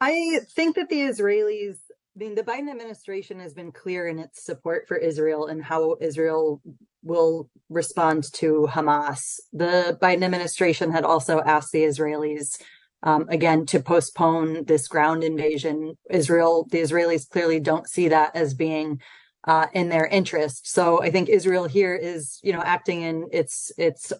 I 0.00 0.40
think 0.54 0.76
that 0.76 0.90
the 0.90 1.00
Israelis 1.00 1.78
I 2.16 2.20
mean, 2.20 2.36
the 2.36 2.42
Biden 2.42 2.70
administration 2.70 3.40
has 3.40 3.54
been 3.54 3.72
clear 3.72 4.06
in 4.06 4.20
its 4.20 4.44
support 4.44 4.86
for 4.86 4.96
Israel 4.96 5.46
and 5.46 5.64
how 5.64 5.96
Israel 6.00 6.60
will 7.04 7.48
respond 7.68 8.24
to 8.32 8.68
Hamas. 8.70 9.38
The 9.52 9.98
Biden 10.00 10.24
administration 10.24 10.90
had 10.90 11.04
also 11.04 11.40
asked 11.40 11.72
the 11.72 11.82
Israelis, 11.84 12.60
um, 13.02 13.26
again, 13.28 13.66
to 13.66 13.80
postpone 13.80 14.64
this 14.64 14.88
ground 14.88 15.22
invasion. 15.22 15.96
Israel, 16.10 16.66
the 16.70 16.78
Israelis 16.78 17.28
clearly 17.28 17.60
don't 17.60 17.88
see 17.88 18.08
that 18.08 18.34
as 18.34 18.54
being 18.54 19.00
uh, 19.46 19.66
in 19.72 19.90
their 19.90 20.06
interest. 20.06 20.68
So 20.68 21.02
I 21.02 21.10
think 21.10 21.28
Israel 21.28 21.66
here 21.66 21.94
is, 21.94 22.40
you 22.42 22.52
know, 22.52 22.62
acting 22.62 23.02
in 23.02 23.28
its 23.30 23.70
its 23.76 24.12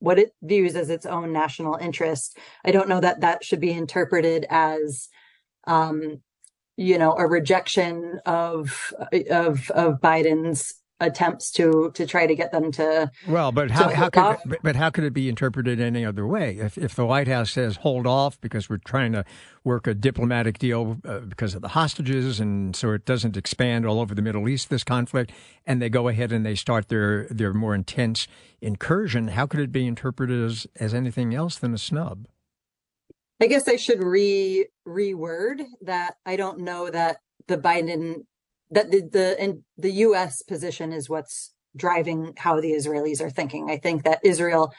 what 0.00 0.18
it 0.18 0.34
views 0.42 0.74
as 0.74 0.90
its 0.90 1.06
own 1.06 1.32
national 1.32 1.76
interest. 1.76 2.36
I 2.64 2.72
don't 2.72 2.88
know 2.88 3.00
that 3.00 3.20
that 3.20 3.44
should 3.44 3.60
be 3.60 3.70
interpreted 3.70 4.44
as 4.50 5.08
um, 5.68 6.20
you 6.76 6.98
know 6.98 7.14
a 7.16 7.26
rejection 7.26 8.18
of 8.26 8.92
of 9.30 9.70
of 9.70 10.00
Biden's 10.00 10.74
attempts 11.02 11.50
to 11.50 11.90
to 11.94 12.06
try 12.06 12.26
to 12.26 12.34
get 12.34 12.52
them 12.52 12.70
to 12.72 13.10
well 13.28 13.52
but 13.52 13.70
how, 13.70 13.90
how 13.90 14.08
could 14.08 14.58
but 14.62 14.76
how 14.76 14.88
could 14.88 15.04
it 15.04 15.12
be 15.12 15.28
interpreted 15.28 15.80
any 15.80 16.04
other 16.04 16.26
way? 16.26 16.56
If 16.58 16.78
if 16.78 16.94
the 16.94 17.04
white 17.04 17.28
house 17.28 17.50
says 17.50 17.76
hold 17.76 18.06
off 18.06 18.40
because 18.40 18.70
we're 18.70 18.78
trying 18.78 19.12
to 19.12 19.24
work 19.64 19.86
a 19.86 19.94
diplomatic 19.94 20.58
deal 20.58 20.98
uh, 21.04 21.20
because 21.20 21.54
of 21.54 21.62
the 21.62 21.68
hostages 21.68 22.40
and 22.40 22.74
so 22.74 22.92
it 22.92 23.04
doesn't 23.04 23.36
expand 23.36 23.84
all 23.84 24.00
over 24.00 24.14
the 24.14 24.22
middle 24.22 24.48
east 24.48 24.70
this 24.70 24.84
conflict 24.84 25.32
and 25.66 25.82
they 25.82 25.88
go 25.88 26.08
ahead 26.08 26.32
and 26.32 26.46
they 26.46 26.54
start 26.54 26.88
their 26.88 27.26
their 27.28 27.52
more 27.52 27.74
intense 27.74 28.26
incursion 28.60 29.28
how 29.28 29.46
could 29.46 29.60
it 29.60 29.72
be 29.72 29.86
interpreted 29.86 30.42
as 30.42 30.66
as 30.76 30.94
anything 30.94 31.34
else 31.34 31.58
than 31.58 31.74
a 31.74 31.78
snub? 31.78 32.26
I 33.40 33.48
guess 33.48 33.66
I 33.66 33.74
should 33.74 34.04
re 34.04 34.68
reword 34.86 35.64
that. 35.80 36.14
I 36.24 36.36
don't 36.36 36.60
know 36.60 36.88
that 36.90 37.16
the 37.48 37.58
Biden 37.58 38.24
that 38.72 38.90
the 38.90 39.02
the 39.02 39.36
and 39.38 39.62
the 39.78 39.92
U.S. 40.06 40.42
position 40.42 40.92
is 40.92 41.08
what's 41.08 41.52
driving 41.76 42.34
how 42.36 42.60
the 42.60 42.72
Israelis 42.72 43.20
are 43.20 43.30
thinking. 43.30 43.70
I 43.70 43.78
think 43.78 44.04
that 44.04 44.20
Israel, 44.24 44.72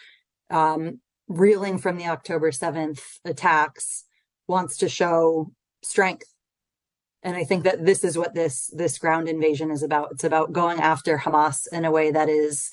um, 0.49 0.99
reeling 1.27 1.77
from 1.77 1.97
the 1.97 2.07
October 2.07 2.51
seventh 2.51 3.01
attacks, 3.25 4.05
wants 4.47 4.77
to 4.77 4.89
show 4.89 5.51
strength, 5.83 6.27
and 7.23 7.35
I 7.35 7.43
think 7.43 7.63
that 7.63 7.85
this 7.85 8.03
is 8.03 8.17
what 8.17 8.33
this 8.33 8.71
this 8.75 8.97
ground 8.97 9.29
invasion 9.29 9.71
is 9.71 9.83
about. 9.83 10.09
It's 10.11 10.23
about 10.23 10.51
going 10.51 10.79
after 10.79 11.17
Hamas 11.17 11.67
in 11.71 11.85
a 11.85 11.91
way 11.91 12.11
that 12.11 12.29
is 12.29 12.71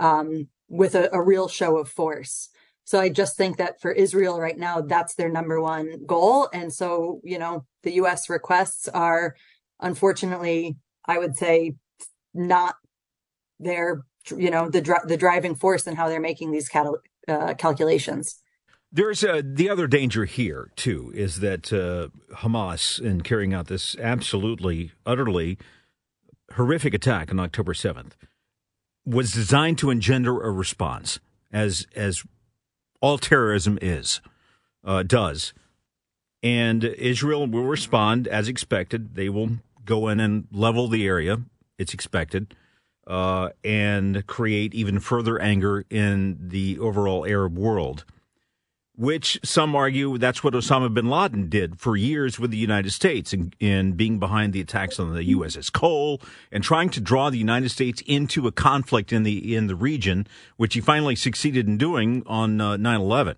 um, 0.00 0.48
with 0.68 0.94
a, 0.94 1.08
a 1.14 1.22
real 1.22 1.48
show 1.48 1.78
of 1.78 1.88
force. 1.88 2.48
So 2.84 3.00
I 3.00 3.08
just 3.08 3.36
think 3.36 3.56
that 3.56 3.80
for 3.80 3.90
Israel 3.90 4.40
right 4.40 4.56
now, 4.56 4.80
that's 4.80 5.16
their 5.16 5.28
number 5.28 5.60
one 5.60 6.06
goal. 6.06 6.48
And 6.52 6.72
so, 6.72 7.20
you 7.24 7.36
know, 7.36 7.64
the 7.82 7.94
US 7.94 8.30
requests 8.30 8.86
are 8.86 9.34
unfortunately, 9.80 10.76
I 11.04 11.18
would 11.18 11.36
say, 11.36 11.74
not 12.34 12.76
their, 13.58 14.02
you 14.36 14.50
know, 14.50 14.68
the, 14.68 15.00
the 15.06 15.16
driving 15.16 15.54
force 15.54 15.86
in 15.86 15.96
how 15.96 16.08
they're 16.08 16.20
making 16.20 16.50
these 16.50 16.68
cal- 16.68 16.98
uh, 17.28 17.54
calculations. 17.54 18.42
There's 18.92 19.24
uh, 19.24 19.42
the 19.44 19.68
other 19.68 19.86
danger 19.86 20.24
here, 20.24 20.70
too, 20.76 21.12
is 21.14 21.40
that 21.40 21.72
uh, 21.72 22.08
Hamas, 22.36 23.00
in 23.00 23.22
carrying 23.22 23.52
out 23.52 23.66
this 23.66 23.96
absolutely, 23.98 24.92
utterly 25.04 25.58
horrific 26.54 26.94
attack 26.94 27.30
on 27.30 27.40
October 27.40 27.74
7th 27.74 28.12
was 29.04 29.32
designed 29.32 29.78
to 29.78 29.90
engender 29.90 30.40
a 30.40 30.50
response, 30.50 31.20
as 31.52 31.86
as 31.94 32.24
all 33.00 33.18
terrorism 33.18 33.78
is 33.80 34.20
uh, 34.84 35.02
does, 35.02 35.52
and 36.46 36.84
Israel 36.84 37.48
will 37.48 37.64
respond 37.64 38.28
as 38.28 38.46
expected. 38.46 39.16
They 39.16 39.28
will 39.28 39.58
go 39.84 40.06
in 40.06 40.20
and 40.20 40.46
level 40.52 40.86
the 40.86 41.04
area. 41.04 41.40
It's 41.76 41.92
expected. 41.92 42.54
Uh, 43.04 43.50
and 43.64 44.24
create 44.28 44.72
even 44.72 45.00
further 45.00 45.40
anger 45.40 45.84
in 45.90 46.38
the 46.40 46.78
overall 46.78 47.26
Arab 47.26 47.58
world 47.58 48.04
which 48.96 49.38
some 49.44 49.76
argue 49.76 50.16
that's 50.16 50.42
what 50.42 50.54
Osama 50.54 50.92
bin 50.92 51.10
Laden 51.10 51.50
did 51.50 51.78
for 51.78 51.96
years 51.96 52.40
with 52.40 52.50
the 52.50 52.56
United 52.56 52.90
States 52.92 53.34
in, 53.34 53.52
in, 53.60 53.92
being 53.92 54.18
behind 54.18 54.54
the 54.54 54.60
attacks 54.62 54.98
on 54.98 55.14
the 55.14 55.34
USS 55.34 55.70
Cole 55.70 56.18
and 56.50 56.64
trying 56.64 56.88
to 56.88 57.00
draw 57.00 57.28
the 57.28 57.36
United 57.36 57.68
States 57.68 58.02
into 58.06 58.46
a 58.46 58.52
conflict 58.52 59.12
in 59.12 59.22
the 59.22 59.54
in 59.54 59.66
the 59.66 59.74
region, 59.74 60.26
which 60.56 60.72
he 60.72 60.80
finally 60.80 61.14
succeeded 61.14 61.68
in 61.68 61.76
doing 61.76 62.22
on 62.26 62.58
uh, 62.58 62.78
9/11. 62.78 63.36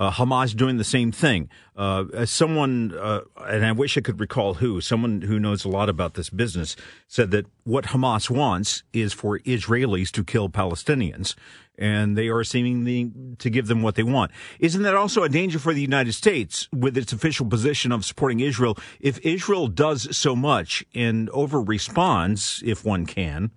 Uh, 0.00 0.10
Hamas 0.10 0.56
doing 0.56 0.78
the 0.78 0.84
same 0.84 1.12
thing. 1.12 1.50
Uh, 1.76 2.24
someone, 2.24 2.96
uh, 2.98 3.20
and 3.36 3.66
I 3.66 3.72
wish 3.72 3.98
I 3.98 4.00
could 4.00 4.18
recall 4.18 4.54
who, 4.54 4.80
someone 4.80 5.20
who 5.20 5.38
knows 5.38 5.66
a 5.66 5.68
lot 5.68 5.90
about 5.90 6.14
this 6.14 6.30
business, 6.30 6.74
said 7.06 7.30
that 7.32 7.44
what 7.64 7.84
Hamas 7.84 8.30
wants 8.30 8.82
is 8.94 9.12
for 9.12 9.40
Israelis 9.40 10.10
to 10.12 10.24
kill 10.24 10.48
Palestinians 10.48 11.34
and 11.76 12.16
they 12.16 12.28
are 12.28 12.44
seemingly 12.44 13.10
to 13.38 13.50
give 13.50 13.66
them 13.66 13.82
what 13.82 13.94
they 13.94 14.02
want. 14.02 14.30
Isn't 14.58 14.82
that 14.82 14.94
also 14.94 15.22
a 15.22 15.28
danger 15.28 15.58
for 15.58 15.74
the 15.74 15.80
United 15.80 16.12
States 16.12 16.66
with 16.72 16.96
its 16.96 17.12
official 17.12 17.46
position 17.46 17.92
of 17.92 18.04
supporting 18.04 18.40
Israel? 18.40 18.78
If 19.00 19.18
Israel 19.20 19.66
does 19.66 20.16
so 20.16 20.34
much 20.34 20.84
and 20.94 21.28
over 21.30 21.60
responds, 21.60 22.62
if 22.64 22.84
one 22.86 23.04
can, 23.04 23.50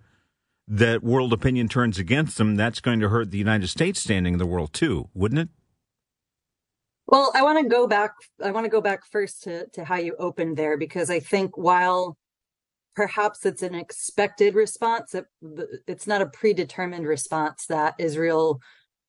that 0.67 1.03
world 1.03 1.31
opinion 1.33 1.69
turns 1.69 1.99
against 1.99 2.37
them, 2.37 2.55
that's 2.55 2.79
going 2.79 2.99
to 2.99 3.09
hurt 3.09 3.31
the 3.31 3.37
United 3.37 3.67
States 3.67 4.01
standing 4.01 4.33
in 4.33 4.39
the 4.39 4.45
world 4.45 4.73
too, 4.73 5.09
wouldn't 5.13 5.39
it? 5.39 5.49
Well, 7.05 7.31
I 7.35 7.43
want 7.43 7.59
to 7.61 7.69
go 7.69 7.87
back. 7.87 8.11
I 8.43 8.51
want 8.51 8.65
to 8.65 8.69
go 8.69 8.81
back 8.81 9.01
first 9.11 9.43
to, 9.43 9.67
to 9.73 9.83
how 9.83 9.97
you 9.97 10.15
opened 10.17 10.57
there, 10.57 10.77
because 10.77 11.09
I 11.09 11.19
think 11.19 11.57
while 11.57 12.17
perhaps 12.95 13.45
it's 13.45 13.61
an 13.61 13.75
expected 13.75 14.55
response. 14.55 15.15
It, 15.15 15.25
it's 15.87 16.07
not 16.07 16.21
a 16.21 16.27
predetermined 16.27 17.07
response 17.07 17.65
that 17.67 17.95
Israel, 17.99 18.59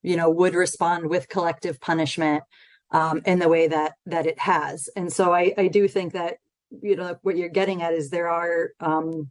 you 0.02 0.16
know, 0.16 0.30
would 0.30 0.54
respond 0.54 1.08
with 1.08 1.28
collective 1.28 1.80
punishment 1.80 2.42
um, 2.90 3.22
in 3.26 3.38
the 3.38 3.48
way 3.48 3.68
that 3.68 3.92
that 4.06 4.26
it 4.26 4.38
has. 4.38 4.88
And 4.96 5.12
so 5.12 5.32
I, 5.32 5.54
I 5.56 5.68
do 5.68 5.86
think 5.88 6.14
that 6.14 6.36
you 6.82 6.96
know 6.96 7.16
what 7.22 7.36
you're 7.36 7.48
getting 7.48 7.82
at 7.82 7.92
is 7.92 8.10
there 8.10 8.28
are, 8.28 8.70
um, 8.80 9.30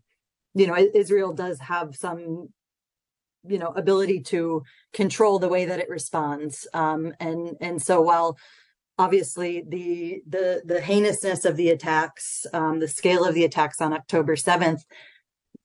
you 0.53 0.67
know, 0.67 0.77
Israel 0.93 1.33
does 1.33 1.59
have 1.59 1.95
some 1.95 2.49
you 3.47 3.59
know 3.59 3.73
ability 3.75 4.21
to 4.21 4.63
control 4.93 5.39
the 5.39 5.49
way 5.49 5.65
that 5.65 5.79
it 5.79 5.89
responds 5.89 6.67
um 6.73 7.13
and 7.19 7.55
and 7.59 7.81
so 7.81 8.01
while 8.01 8.37
obviously 8.97 9.63
the 9.67 10.21
the 10.27 10.61
the 10.65 10.81
heinousness 10.81 11.45
of 11.45 11.57
the 11.57 11.69
attacks, 11.69 12.45
um, 12.53 12.79
the 12.79 12.87
scale 12.87 13.25
of 13.25 13.33
the 13.35 13.45
attacks 13.45 13.81
on 13.81 13.93
October 13.93 14.35
seventh, 14.35 14.83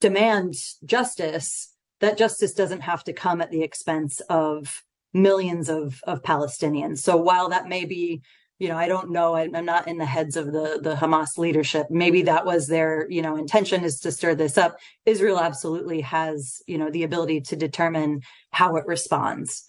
demands 0.00 0.78
justice. 0.85 1.75
That 2.00 2.18
justice 2.18 2.54
doesn't 2.54 2.82
have 2.82 3.02
to 3.04 3.12
come 3.12 3.40
at 3.40 3.50
the 3.50 3.62
expense 3.62 4.20
of 4.28 4.82
millions 5.12 5.68
of 5.68 6.00
of 6.04 6.23
Palestinians. 6.23 6.99
So 6.99 7.16
while 7.16 7.49
that 7.49 7.68
may 7.68 7.85
be 7.85 8.23
you 8.59 8.69
know, 8.69 8.77
I 8.77 8.88
don't 8.88 9.11
know. 9.11 9.37
I'm 9.37 9.65
not 9.65 9.87
in 9.87 9.99
the 9.99 10.07
heads 10.07 10.37
of 10.37 10.47
the 10.47 10.81
the 10.83 10.97
Hamas 10.97 11.38
leadership. 11.38 11.87
Maybe 11.91 12.23
that 12.23 12.45
was 12.45 12.67
their, 12.67 13.09
you 13.09 13.23
know, 13.23 13.37
intention 13.37 13.85
is 13.85 14.00
to 14.00 14.11
stir 14.11 14.35
this 14.35 14.59
up. 14.59 14.79
Israel 15.07 15.38
absolutely 15.38 16.00
has, 16.00 16.61
you 16.67 16.77
know, 16.77 16.91
the 16.91 17.05
ability 17.05 17.43
to 17.43 17.57
determine 17.57 18.23
how 18.50 18.77
it 18.77 18.87
responds. 18.87 19.65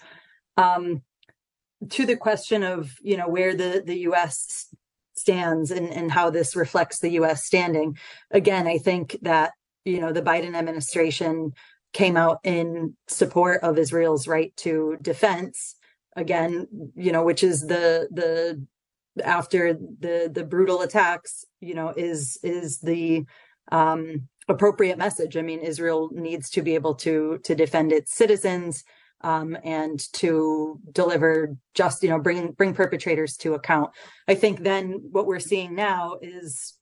Um, 0.58 1.04
to 1.92 2.06
the 2.06 2.18
question 2.18 2.64
of 2.64 2.96
you 3.02 3.16
know 3.16 3.28
where 3.28 3.56
the 3.56 3.84
the 3.86 4.00
U.S. 4.00 4.74
stands 5.16 5.72
and 5.72 5.90
and 5.90 6.12
how 6.12 6.30
this 6.30 6.56
reflects 6.56 7.00
the 7.00 7.12
U.S. 7.12 7.46
standing, 7.46 7.98
again, 8.32 8.68
I 8.68 8.80
think 8.80 9.18
that 9.22 9.52
you 9.86 10.02
know 10.02 10.12
the 10.12 10.22
Biden 10.22 10.56
administration 10.56 11.54
came 11.94 12.18
out 12.18 12.40
in 12.44 12.96
support 13.08 13.62
of 13.64 13.78
Israel's 13.78 14.28
right 14.28 14.56
to 14.58 14.98
defense. 15.02 15.76
Again, 16.16 16.68
you 16.96 17.12
know, 17.12 17.24
which 17.24 17.44
is 17.44 17.62
the 17.62 18.10
the 18.12 18.66
after 19.24 19.74
the 19.74 20.30
the 20.32 20.44
brutal 20.44 20.82
attacks, 20.82 21.46
you 21.60 21.74
know, 21.74 21.94
is 21.96 22.38
is 22.44 22.80
the 22.80 23.26
um, 23.72 24.28
appropriate 24.48 24.98
message. 24.98 25.38
I 25.38 25.42
mean, 25.42 25.60
Israel 25.60 26.10
needs 26.12 26.50
to 26.52 26.62
be 26.62 26.76
able 26.76 26.96
to 26.96 27.40
to 27.44 27.56
defend 27.56 27.92
its 27.92 28.14
citizens 28.14 28.84
um, 29.22 29.58
and 29.64 30.00
to 30.14 30.80
deliver 30.92 31.56
just 31.74 32.04
you 32.04 32.10
know 32.10 32.20
bring 32.20 32.52
bring 32.52 32.74
perpetrators 32.74 33.38
to 33.38 33.54
account. 33.54 33.92
I 34.28 34.36
think 34.36 34.64
then 34.64 35.02
what 35.12 35.26
we're 35.26 35.40
seeing 35.40 35.76
now 35.76 36.18
is 36.22 36.76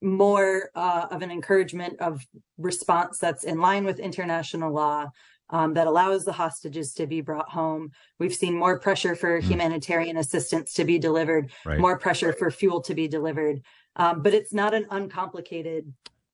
more 0.00 0.70
uh, 0.74 1.06
of 1.10 1.22
an 1.22 1.30
encouragement 1.30 2.00
of 2.00 2.26
response 2.58 3.18
that's 3.18 3.44
in 3.44 3.60
line 3.60 3.84
with 3.84 4.00
international 4.00 4.72
law 4.72 5.08
um, 5.52 5.74
that 5.74 5.86
allows 5.86 6.24
the 6.24 6.32
hostages 6.32 6.94
to 6.94 7.06
be 7.06 7.20
brought 7.20 7.48
home. 7.48 7.92
We've 8.18 8.34
seen 8.34 8.58
more 8.58 8.78
pressure 8.78 9.14
for 9.14 9.40
mm. 9.40 9.44
humanitarian 9.44 10.16
assistance 10.16 10.72
to 10.74 10.84
be 10.84 10.98
delivered, 10.98 11.52
right. 11.64 11.78
more 11.78 11.98
pressure 11.98 12.32
for 12.32 12.50
fuel 12.50 12.80
to 12.82 12.94
be 12.94 13.06
delivered. 13.06 13.62
Um, 13.94 14.22
but 14.22 14.32
it's 14.32 14.54
not 14.54 14.72
an 14.72 14.86
uncomplicated 14.90 15.92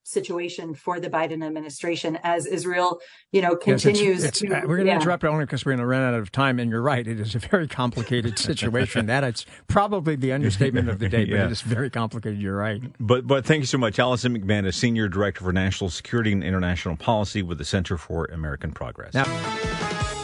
situation 0.09 0.75
for 0.75 1.01
the 1.01 1.11
Biden 1.11 1.45
administration 1.45 2.19
as 2.23 2.47
Israel, 2.47 3.01
you 3.33 3.43
know, 3.43 3.57
continues. 3.57 4.23
Yes, 4.23 4.25
it's, 4.25 4.43
it's, 4.43 4.53
to, 4.53 4.67
we're 4.67 4.77
going 4.77 4.87
to 4.87 4.87
yeah. 4.87 4.97
interrupt 4.97 5.25
only 5.25 5.45
because 5.45 5.65
we're 5.65 5.73
going 5.73 5.81
to 5.81 5.87
run 5.87 6.03
out 6.03 6.15
of 6.15 6.33
time. 6.33 6.59
And 6.59 6.71
you're 6.71 6.83
right; 6.83 7.07
it 7.07 7.21
is 7.21 7.35
a 7.35 7.39
very 7.39 7.69
complicated 7.69 8.39
situation. 8.39 9.07
that 9.07 9.25
it's 9.25 9.47
probably 9.67 10.17
the 10.17 10.33
understatement 10.33 10.89
of 10.89 10.99
the 10.99 11.09
day, 11.09 11.25
but 11.25 11.35
yeah. 11.35 11.47
it 11.47 11.53
is 11.53 11.61
very 11.61 11.91
complicated. 11.91 12.41
You're 12.41 12.57
right. 12.57 12.83
But 12.99 13.27
but 13.27 13.45
thank 13.45 13.61
you 13.61 13.67
so 13.67 13.79
much, 13.79 13.99
Allison 13.99 14.39
McManus, 14.39 14.75
Senior 14.75 15.09
Director 15.09 15.45
for 15.45 15.53
National 15.53 15.91
Security 15.91 16.33
and 16.33 16.43
International 16.43 16.97
Policy 16.97 17.43
with 17.43 17.59
the 17.59 17.65
Center 17.65 17.99
for 17.99 18.25
American 18.27 18.73
Progress. 18.73 19.15
Now, 19.15 19.27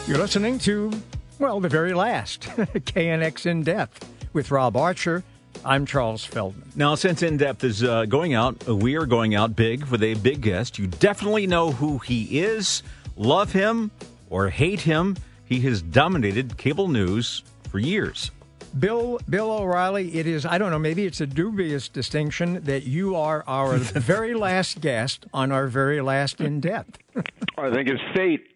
you're 0.07 0.17
listening 0.17 0.59
to 0.59 0.91
well, 1.39 1.59
the 1.59 1.69
very 1.69 1.93
last 1.93 2.41
KNX 2.47 3.45
in 3.45 3.63
depth 3.63 4.09
with 4.33 4.51
Rob 4.51 4.77
Archer. 4.77 5.23
I'm 5.63 5.85
Charles 5.85 6.25
Feldman. 6.25 6.71
Now, 6.75 6.95
since 6.95 7.23
In 7.23 7.37
Depth 7.37 7.63
is 7.63 7.83
uh, 7.83 8.05
going 8.05 8.33
out, 8.33 8.67
uh, 8.67 8.75
we 8.75 8.95
are 8.95 9.05
going 9.05 9.35
out 9.35 9.55
big 9.55 9.85
with 9.85 10.03
a 10.03 10.15
big 10.15 10.41
guest. 10.41 10.77
You 10.77 10.87
definitely 10.87 11.47
know 11.47 11.71
who 11.71 11.99
he 11.99 12.39
is, 12.39 12.83
love 13.15 13.51
him 13.51 13.91
or 14.29 14.49
hate 14.49 14.81
him. 14.81 15.15
He 15.45 15.61
has 15.61 15.81
dominated 15.81 16.57
cable 16.57 16.87
news 16.87 17.43
for 17.69 17.79
years. 17.79 18.31
Bill 18.77 19.19
Bill 19.29 19.51
O'Reilly, 19.51 20.15
it 20.15 20.27
is 20.27 20.45
I 20.45 20.57
don't 20.57 20.69
know, 20.71 20.79
maybe 20.79 21.05
it's 21.05 21.21
a 21.21 21.27
dubious 21.27 21.87
distinction 21.87 22.61
that 22.65 22.83
you 22.83 23.15
are 23.15 23.43
our 23.47 23.77
very 23.77 24.33
last 24.33 24.81
guest 24.81 25.25
on 25.33 25.51
our 25.51 25.67
very 25.67 26.01
last 26.01 26.41
in 26.41 26.59
depth. 26.59 26.97
I 27.57 27.71
think 27.71 27.87
it's 27.87 28.01
fate. 28.13 28.47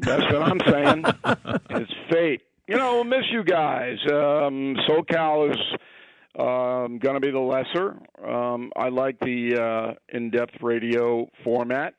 That's 0.00 0.22
what 0.32 0.42
I'm 0.42 0.60
saying. 0.66 1.04
it's 1.70 1.92
fate. 2.10 2.42
You 2.66 2.76
know, 2.76 2.94
we'll 2.94 3.04
miss 3.04 3.24
you 3.30 3.44
guys. 3.44 3.98
Um, 4.06 4.76
SoCal 4.88 5.50
is 5.50 5.58
um, 6.38 6.98
going 6.98 7.14
to 7.14 7.20
be 7.20 7.30
the 7.30 7.38
lesser. 7.38 7.96
Um, 8.24 8.72
I 8.76 8.88
like 8.88 9.18
the 9.20 9.56
uh, 9.56 10.16
in-depth 10.16 10.62
radio 10.62 11.28
format. 11.42 11.94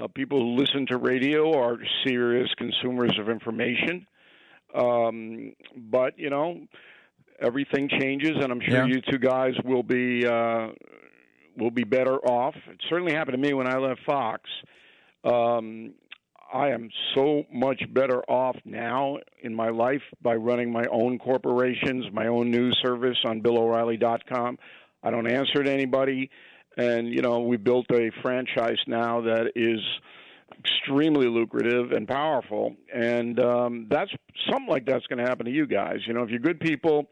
Uh, 0.00 0.08
people 0.08 0.40
who 0.40 0.56
listen 0.56 0.86
to 0.86 0.98
radio 0.98 1.58
are 1.58 1.78
serious 2.06 2.48
consumers 2.56 3.18
of 3.18 3.28
information. 3.28 4.06
Um, 4.74 5.52
but 5.76 6.18
you 6.18 6.30
know, 6.30 6.60
everything 7.40 7.88
changes, 8.00 8.32
and 8.40 8.50
I'm 8.50 8.60
sure 8.60 8.86
yeah. 8.86 8.94
you 8.94 9.00
two 9.10 9.18
guys 9.18 9.52
will 9.64 9.82
be 9.82 10.26
uh, 10.26 10.68
will 11.56 11.70
be 11.70 11.84
better 11.84 12.16
off. 12.16 12.54
It 12.68 12.80
certainly 12.88 13.12
happened 13.12 13.34
to 13.34 13.48
me 13.48 13.52
when 13.52 13.66
I 13.66 13.76
left 13.76 14.00
Fox. 14.06 14.48
Um, 15.24 15.92
I 16.52 16.68
am 16.68 16.90
so 17.14 17.44
much 17.50 17.82
better 17.94 18.22
off 18.30 18.56
now 18.64 19.16
in 19.42 19.54
my 19.54 19.70
life 19.70 20.02
by 20.20 20.34
running 20.34 20.70
my 20.70 20.84
own 20.90 21.18
corporations, 21.18 22.04
my 22.12 22.26
own 22.26 22.50
news 22.50 22.78
service 22.84 23.16
on 23.24 23.40
BillO'Reilly.com. 23.40 24.58
I 25.02 25.10
don't 25.10 25.26
answer 25.26 25.64
to 25.64 25.70
anybody, 25.70 26.30
and 26.76 27.08
you 27.08 27.22
know 27.22 27.40
we 27.40 27.56
built 27.56 27.86
a 27.90 28.10
franchise 28.20 28.78
now 28.86 29.22
that 29.22 29.52
is 29.56 29.80
extremely 30.58 31.26
lucrative 31.26 31.92
and 31.92 32.06
powerful, 32.06 32.76
and 32.94 33.40
um, 33.40 33.86
that's 33.90 34.10
something 34.50 34.68
like 34.68 34.84
that's 34.84 35.06
going 35.06 35.18
to 35.18 35.24
happen 35.24 35.46
to 35.46 35.52
you 35.52 35.66
guys. 35.66 36.00
You 36.06 36.12
know, 36.12 36.22
if 36.22 36.28
you're 36.28 36.38
good 36.38 36.60
people, 36.60 37.08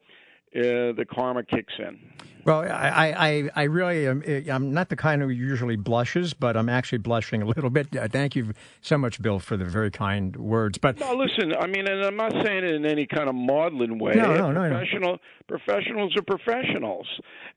uh, 0.55 0.93
the 0.93 1.07
karma 1.11 1.45
kicks 1.45 1.73
in. 1.79 1.99
Well, 2.45 2.61
I, 2.61 3.15
I, 3.17 3.51
I 3.55 3.63
really 3.65 4.07
am. 4.07 4.23
I'm 4.51 4.73
not 4.73 4.89
the 4.89 4.97
kind 4.97 5.23
who 5.23 5.29
usually 5.29 5.77
blushes, 5.77 6.35
but 6.35 6.57
I'm 6.57 6.69
actually 6.69 6.99
blushing 6.99 7.43
a 7.43 7.45
little 7.45 7.71
bit. 7.71 7.95
Uh, 7.95 8.09
thank 8.09 8.35
you 8.35 8.53
so 8.81 8.97
much, 8.97 9.21
Bill, 9.21 9.39
for 9.39 9.57
the 9.57 9.65
very 9.65 9.91
kind 9.91 10.35
words. 10.37 10.79
But 10.79 10.99
no, 11.01 11.15
listen. 11.15 11.55
I 11.55 11.67
mean, 11.67 11.87
and 11.87 12.05
I'm 12.05 12.17
not 12.17 12.33
saying 12.45 12.65
it 12.65 12.75
in 12.75 12.87
any 12.87 13.07
kind 13.07 13.29
of 13.29 13.35
maudlin 13.35 13.99
way. 13.99 14.15
No, 14.15 14.35
no, 14.35 14.53
no. 14.53 14.69
Professional, 14.69 15.13
no. 15.13 15.19
professionals 15.49 16.17
are 16.17 16.23
professionals, 16.23 17.07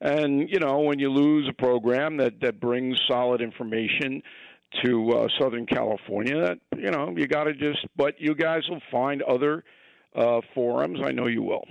and 0.00 0.48
you 0.50 0.58
know 0.58 0.80
when 0.80 0.98
you 0.98 1.10
lose 1.10 1.48
a 1.48 1.54
program 1.54 2.16
that 2.18 2.40
that 2.40 2.60
brings 2.60 3.00
solid 3.08 3.40
information 3.40 4.22
to 4.82 5.10
uh, 5.12 5.28
Southern 5.38 5.66
California. 5.66 6.40
That 6.40 6.58
you 6.76 6.90
know, 6.90 7.14
you 7.16 7.26
got 7.26 7.44
to 7.44 7.54
just. 7.54 7.86
But 7.96 8.20
you 8.20 8.34
guys 8.34 8.62
will 8.68 8.82
find 8.90 9.22
other 9.22 9.64
uh, 10.14 10.40
forums. 10.54 11.00
I 11.02 11.12
know 11.12 11.26
you 11.26 11.42
will. 11.42 11.64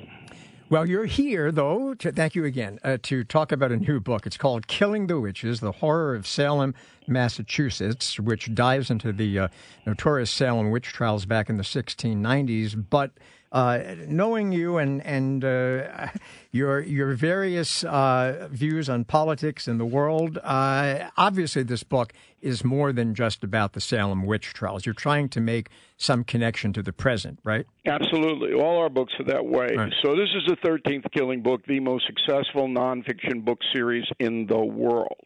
Well, 0.73 0.89
you're 0.89 1.05
here, 1.05 1.51
though, 1.51 1.93
to, 1.93 2.11
thank 2.11 2.33
you 2.33 2.45
again, 2.45 2.79
uh, 2.83 2.97
to 3.03 3.23
talk 3.23 3.51
about 3.51 3.71
a 3.71 3.77
new 3.77 3.99
book. 3.99 4.25
It's 4.25 4.37
called 4.37 4.65
Killing 4.65 5.05
the 5.05 5.19
Witches 5.19 5.59
The 5.59 5.73
Horror 5.73 6.15
of 6.15 6.25
Salem, 6.25 6.73
Massachusetts, 7.07 8.19
which 8.19 8.53
dives 8.53 8.89
into 8.89 9.11
the 9.11 9.39
uh, 9.39 9.47
notorious 9.85 10.31
Salem 10.31 10.71
witch 10.71 10.87
trials 10.87 11.25
back 11.25 11.49
in 11.49 11.57
the 11.57 11.63
1690s. 11.63 12.83
But 12.89 13.11
uh, 13.53 13.95
knowing 14.07 14.51
you 14.51 14.77
and 14.77 15.05
and 15.05 15.45
uh, 15.45 16.07
your 16.51 16.79
your 16.81 17.13
various 17.13 17.83
uh, 17.83 18.47
views 18.51 18.89
on 18.89 19.05
politics 19.05 19.67
in 19.67 19.77
the 19.77 19.85
world, 19.85 20.39
uh, 20.43 21.09
obviously 21.17 21.61
this 21.61 21.83
book 21.83 22.13
is 22.41 22.63
more 22.63 22.91
than 22.91 23.13
just 23.13 23.43
about 23.43 23.73
the 23.73 23.79
Salem 23.79 24.25
witch 24.25 24.53
trials. 24.53 24.85
You're 24.85 24.95
trying 24.95 25.29
to 25.29 25.39
make 25.39 25.69
some 25.97 26.23
connection 26.23 26.73
to 26.73 26.81
the 26.81 26.91
present, 26.91 27.39
right? 27.43 27.65
Absolutely. 27.85 28.53
All 28.53 28.79
our 28.79 28.89
books 28.89 29.13
are 29.19 29.25
that 29.25 29.45
way. 29.45 29.75
Right. 29.77 29.93
So 30.03 30.15
this 30.15 30.29
is 30.35 30.43
the 30.47 30.57
13th 30.67 31.05
Killing 31.13 31.41
Book, 31.41 31.61
the 31.67 31.79
most 31.79 32.05
successful 32.07 32.67
nonfiction 32.67 33.45
book 33.45 33.59
series 33.71 34.05
in 34.19 34.47
the 34.47 34.59
world. 34.59 35.25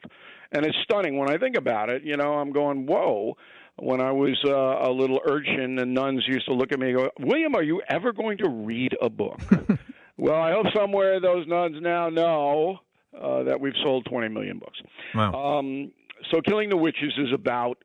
And 0.52 0.66
it's 0.66 0.78
stunning 0.84 1.18
when 1.18 1.30
I 1.30 1.38
think 1.38 1.58
about 1.58 1.90
it. 1.90 2.04
You 2.04 2.18
know, 2.18 2.34
I'm 2.34 2.52
going, 2.52 2.86
whoa 2.86 3.36
when 3.80 4.02
I 4.02 4.12
was 4.12 4.38
uh, 4.46 4.90
a 4.90 4.92
little 4.92 5.20
urchin, 5.30 5.76
the 5.76 5.86
nuns 5.86 6.24
used 6.28 6.46
to 6.48 6.54
look 6.54 6.72
at 6.72 6.80
me 6.80 6.90
and 6.90 6.98
go, 6.98 7.10
William, 7.20 7.56
are 7.56 7.64
you 7.64 7.82
ever 7.90 8.12
going 8.12 8.40
to 8.40 8.50
read 8.50 8.94
a 9.02 9.10
book? 9.10 9.40
well, 10.18 10.42
I 10.42 10.52
hope 10.52 10.66
somewhere 10.76 11.20
those 11.20 11.48
nuns 11.48 11.78
now 11.80 12.10
know 12.10 12.80
uh, 13.20 13.44
that 13.44 13.60
we've 13.60 13.76
sold 13.84 14.06
20 14.10 14.30
million 14.30 14.60
books. 14.60 14.80
Wow. 15.14 15.60
Um, 15.60 15.92
so, 16.32 16.42
Killing 16.42 16.70
the 16.70 16.78
Witches 16.78 17.14
is 17.18 17.32
about 17.34 17.78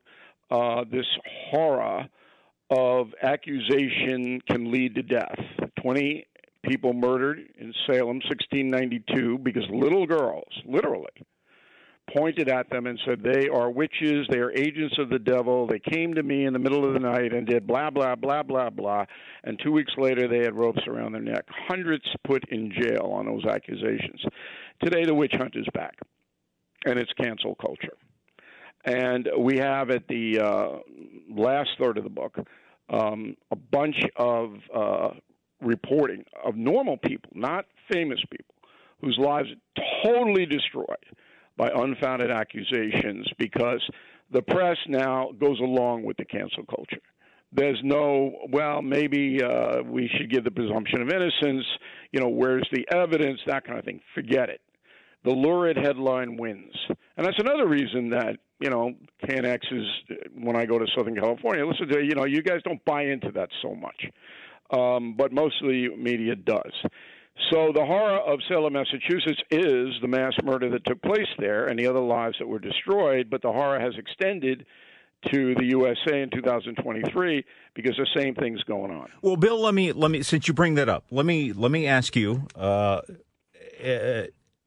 uh, 0.49 0.83
this 0.91 1.05
horror 1.51 2.07
of 2.71 3.07
accusation 3.21 4.41
can 4.49 4.71
lead 4.71 4.95
to 4.95 5.03
death. 5.03 5.37
20 5.81 6.25
people 6.63 6.93
murdered 6.93 7.39
in 7.59 7.71
Salem, 7.85 8.19
1692, 8.25 9.37
because 9.43 9.63
little 9.69 10.07
girls, 10.07 10.49
literally, 10.65 11.11
pointed 12.15 12.49
at 12.49 12.69
them 12.69 12.85
and 12.85 12.99
said, 13.05 13.23
They 13.23 13.47
are 13.49 13.69
witches, 13.69 14.27
they 14.29 14.39
are 14.39 14.51
agents 14.51 14.95
of 14.99 15.09
the 15.09 15.19
devil. 15.19 15.67
They 15.67 15.79
came 15.79 16.13
to 16.15 16.23
me 16.23 16.45
in 16.45 16.53
the 16.53 16.59
middle 16.59 16.85
of 16.87 16.93
the 16.93 16.99
night 16.99 17.33
and 17.33 17.47
did 17.47 17.67
blah, 17.67 17.89
blah, 17.89 18.15
blah, 18.15 18.43
blah, 18.43 18.69
blah. 18.69 19.05
And 19.43 19.59
two 19.63 19.71
weeks 19.71 19.93
later, 19.97 20.27
they 20.27 20.39
had 20.39 20.55
ropes 20.55 20.81
around 20.87 21.13
their 21.13 21.21
neck. 21.21 21.45
Hundreds 21.67 22.05
put 22.25 22.43
in 22.49 22.71
jail 22.71 23.11
on 23.13 23.25
those 23.25 23.45
accusations. 23.45 24.21
Today, 24.83 25.05
the 25.05 25.13
witch 25.13 25.33
hunt 25.37 25.55
is 25.55 25.67
back, 25.73 25.97
and 26.85 26.99
it's 26.99 27.11
cancel 27.13 27.55
culture. 27.55 27.97
And 28.85 29.29
we 29.37 29.57
have 29.59 29.89
at 29.89 30.07
the 30.07 30.39
uh, 30.39 30.79
last 31.29 31.69
third 31.79 31.97
of 31.97 32.03
the 32.03 32.09
book 32.09 32.37
um, 32.89 33.35
a 33.49 33.55
bunch 33.55 33.95
of 34.17 34.55
uh, 34.75 35.09
reporting 35.61 36.25
of 36.43 36.55
normal 36.55 36.97
people, 36.97 37.31
not 37.33 37.65
famous 37.91 38.19
people, 38.29 38.55
whose 38.99 39.17
lives 39.17 39.49
are 39.49 40.03
totally 40.03 40.45
destroyed 40.45 40.97
by 41.57 41.69
unfounded 41.73 42.31
accusations 42.31 43.27
because 43.37 43.81
the 44.31 44.41
press 44.41 44.77
now 44.87 45.29
goes 45.39 45.59
along 45.59 46.03
with 46.03 46.17
the 46.17 46.25
cancel 46.25 46.65
culture. 46.65 47.01
There's 47.55 47.79
no, 47.83 48.31
well, 48.51 48.81
maybe 48.81 49.39
uh, 49.43 49.83
we 49.83 50.09
should 50.17 50.31
give 50.31 50.43
the 50.43 50.51
presumption 50.51 51.01
of 51.01 51.09
innocence. 51.09 51.65
You 52.11 52.21
know, 52.21 52.29
where's 52.29 52.67
the 52.71 52.85
evidence? 52.91 53.39
That 53.45 53.63
kind 53.65 53.77
of 53.77 53.85
thing. 53.85 54.01
Forget 54.15 54.49
it. 54.49 54.61
The 55.23 55.31
lurid 55.31 55.77
headline 55.77 56.35
wins. 56.35 56.73
And 57.15 57.25
that's 57.25 57.39
another 57.39 57.67
reason 57.67 58.09
that, 58.09 58.37
you 58.59 58.69
know, 58.69 58.93
KNX 59.23 59.59
is, 59.71 59.85
when 60.35 60.55
I 60.55 60.65
go 60.65 60.79
to 60.79 60.85
Southern 60.97 61.15
California, 61.15 61.65
listen 61.65 61.87
to, 61.89 62.03
you 62.03 62.15
know, 62.15 62.25
you 62.25 62.41
guys 62.41 62.61
don't 62.65 62.83
buy 62.85 63.03
into 63.03 63.31
that 63.33 63.49
so 63.61 63.75
much. 63.75 64.05
Um, 64.71 65.15
but 65.15 65.31
mostly 65.31 65.89
media 65.95 66.35
does. 66.35 66.73
So 67.51 67.71
the 67.73 67.85
horror 67.85 68.19
of 68.19 68.39
Salem, 68.47 68.73
Massachusetts 68.73 69.41
is 69.51 69.89
the 70.01 70.07
mass 70.07 70.33
murder 70.43 70.69
that 70.69 70.85
took 70.85 71.01
place 71.01 71.27
there 71.39 71.67
and 71.67 71.77
the 71.77 71.87
other 71.87 71.99
lives 71.99 72.35
that 72.39 72.47
were 72.47 72.59
destroyed, 72.59 73.29
but 73.29 73.41
the 73.41 73.51
horror 73.51 73.79
has 73.79 73.93
extended 73.97 74.65
to 75.31 75.55
the 75.55 75.65
USA 75.65 76.21
in 76.21 76.29
2023 76.29 77.45
because 77.73 77.95
the 77.97 78.07
same 78.15 78.35
thing's 78.35 78.61
going 78.63 78.91
on. 78.91 79.09
Well, 79.21 79.35
Bill, 79.35 79.59
let 79.59 79.73
me 79.73 79.93
let 79.93 80.11
me 80.11 80.21
since 80.21 80.47
you 80.47 80.53
bring 80.53 80.75
that 80.75 80.89
up, 80.89 81.05
let 81.11 81.25
me 81.25 81.53
let 81.53 81.71
me 81.71 81.87
ask 81.87 82.15
you 82.15 82.47
uh, 82.55 83.01
uh, 83.83 84.23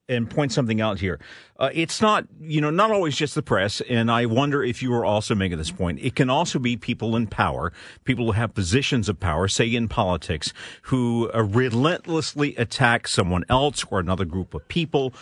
and 0.08 0.30
point 0.30 0.52
something 0.52 0.80
out 0.80 1.00
here. 1.00 1.18
Uh, 1.58 1.70
it's 1.72 2.00
not, 2.00 2.26
you 2.40 2.60
know, 2.60 2.70
not 2.70 2.90
always 2.90 3.16
just 3.16 3.34
the 3.34 3.42
press, 3.42 3.80
and 3.82 4.10
I 4.10 4.26
wonder 4.26 4.62
if 4.62 4.82
you 4.82 4.92
are 4.94 5.04
also 5.04 5.34
making 5.34 5.58
this 5.58 5.70
point. 5.70 5.98
It 6.00 6.14
can 6.14 6.30
also 6.30 6.58
be 6.58 6.76
people 6.76 7.16
in 7.16 7.26
power, 7.26 7.72
people 8.04 8.26
who 8.26 8.32
have 8.32 8.54
positions 8.54 9.08
of 9.08 9.18
power, 9.18 9.48
say 9.48 9.66
in 9.66 9.88
politics, 9.88 10.52
who 10.82 11.30
uh, 11.34 11.42
relentlessly 11.42 12.54
attack 12.56 13.08
someone 13.08 13.44
else 13.48 13.84
or 13.90 13.98
another 13.98 14.24
group 14.24 14.54
of 14.54 14.66
people 14.68 15.12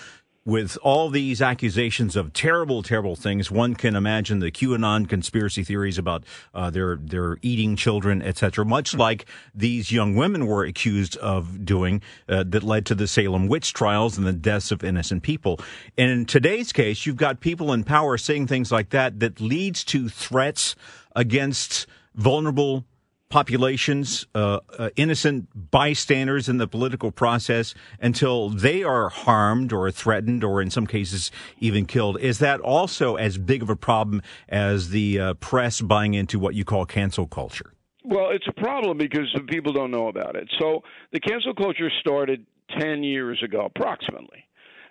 with 0.46 0.76
all 0.82 1.08
these 1.08 1.40
accusations 1.40 2.16
of 2.16 2.32
terrible, 2.32 2.82
terrible 2.82 3.16
things, 3.16 3.50
one 3.50 3.74
can 3.74 3.96
imagine 3.96 4.40
the 4.40 4.50
QAnon 4.50 5.08
conspiracy 5.08 5.64
theories 5.64 5.96
about 5.96 6.24
uh, 6.52 6.68
their 6.70 6.96
their 6.96 7.38
eating 7.40 7.76
children, 7.76 8.20
etc. 8.20 8.64
Much 8.64 8.94
like 8.94 9.24
these 9.54 9.90
young 9.90 10.14
women 10.16 10.46
were 10.46 10.64
accused 10.64 11.16
of 11.16 11.64
doing, 11.64 12.02
uh, 12.28 12.44
that 12.46 12.62
led 12.62 12.84
to 12.86 12.94
the 12.94 13.06
Salem 13.06 13.48
witch 13.48 13.72
trials 13.72 14.18
and 14.18 14.26
the 14.26 14.32
deaths 14.32 14.70
of 14.70 14.84
innocent 14.84 15.22
people. 15.22 15.58
And 15.96 16.10
in 16.10 16.26
today's 16.26 16.72
case, 16.72 17.06
you've 17.06 17.16
got 17.16 17.40
people 17.40 17.72
in 17.72 17.84
power 17.84 18.18
saying 18.18 18.46
things 18.46 18.70
like 18.70 18.90
that 18.90 19.20
that 19.20 19.40
leads 19.40 19.82
to 19.84 20.08
threats 20.08 20.76
against 21.16 21.86
vulnerable 22.14 22.84
populations, 23.28 24.26
uh, 24.34 24.60
uh, 24.78 24.90
innocent 24.96 25.48
bystanders 25.70 26.48
in 26.48 26.58
the 26.58 26.68
political 26.68 27.10
process 27.10 27.74
until 28.00 28.48
they 28.48 28.82
are 28.82 29.08
harmed 29.08 29.72
or 29.72 29.90
threatened 29.90 30.44
or 30.44 30.62
in 30.62 30.70
some 30.70 30.86
cases 30.86 31.30
even 31.58 31.86
killed. 31.86 32.18
Is 32.20 32.38
that 32.38 32.60
also 32.60 33.16
as 33.16 33.38
big 33.38 33.62
of 33.62 33.70
a 33.70 33.76
problem 33.76 34.22
as 34.48 34.90
the 34.90 35.18
uh, 35.18 35.34
press 35.34 35.80
buying 35.80 36.14
into 36.14 36.38
what 36.38 36.54
you 36.54 36.64
call 36.64 36.86
cancel 36.86 37.26
culture? 37.26 37.72
Well, 38.04 38.30
it's 38.30 38.46
a 38.46 38.60
problem 38.60 38.98
because 38.98 39.34
people 39.48 39.72
don't 39.72 39.90
know 39.90 40.08
about 40.08 40.36
it. 40.36 40.48
So 40.60 40.82
the 41.12 41.20
cancel 41.20 41.54
culture 41.54 41.90
started 42.00 42.46
10 42.78 43.02
years 43.02 43.42
ago, 43.42 43.70
approximately. 43.74 44.44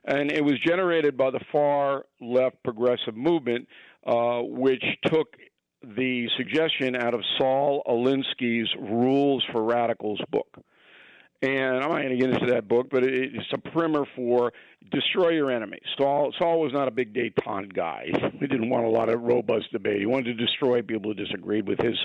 And 0.06 0.32
it 0.32 0.44
was 0.44 0.56
generated 0.66 1.16
by 1.16 1.30
the 1.30 1.40
far 1.52 2.06
left 2.20 2.62
progressive 2.64 3.16
movement, 3.16 3.68
uh, 4.06 4.42
which 4.42 4.84
took 5.06 5.28
the 5.84 6.28
suggestion 6.38 6.96
out 6.96 7.14
of 7.14 7.22
Saul 7.38 7.84
Alinsky's 7.88 8.70
Rules 8.80 9.44
for 9.52 9.64
Radicals 9.64 10.22
book. 10.32 10.58
And 11.44 11.84
I'm 11.84 11.90
not 11.90 11.98
going 11.98 12.10
to 12.10 12.16
get 12.16 12.30
into 12.30 12.54
that 12.54 12.70
book, 12.70 12.88
but 12.90 13.04
it's 13.04 13.52
a 13.54 13.58
primer 13.58 14.06
for 14.16 14.54
destroy 14.92 15.32
your 15.32 15.52
enemies. 15.52 15.82
Saul, 15.98 16.34
Saul 16.40 16.62
was 16.62 16.72
not 16.72 16.88
a 16.88 16.92
big 16.92 17.14
detente 17.14 17.74
guy. 17.74 18.06
He 18.40 18.48
didn't 18.48 18.70
want 18.70 18.86
a 18.86 18.90
lot 18.90 19.08
of 19.08 19.22
robust 19.22 19.72
debate. 19.72 20.00
He 20.00 20.06
wanted 20.06 20.38
to 20.38 20.46
destroy 20.46 20.82
people 20.82 21.12
who 21.12 21.14
disagreed 21.14 21.68
with 21.68 21.80
his 21.80 21.98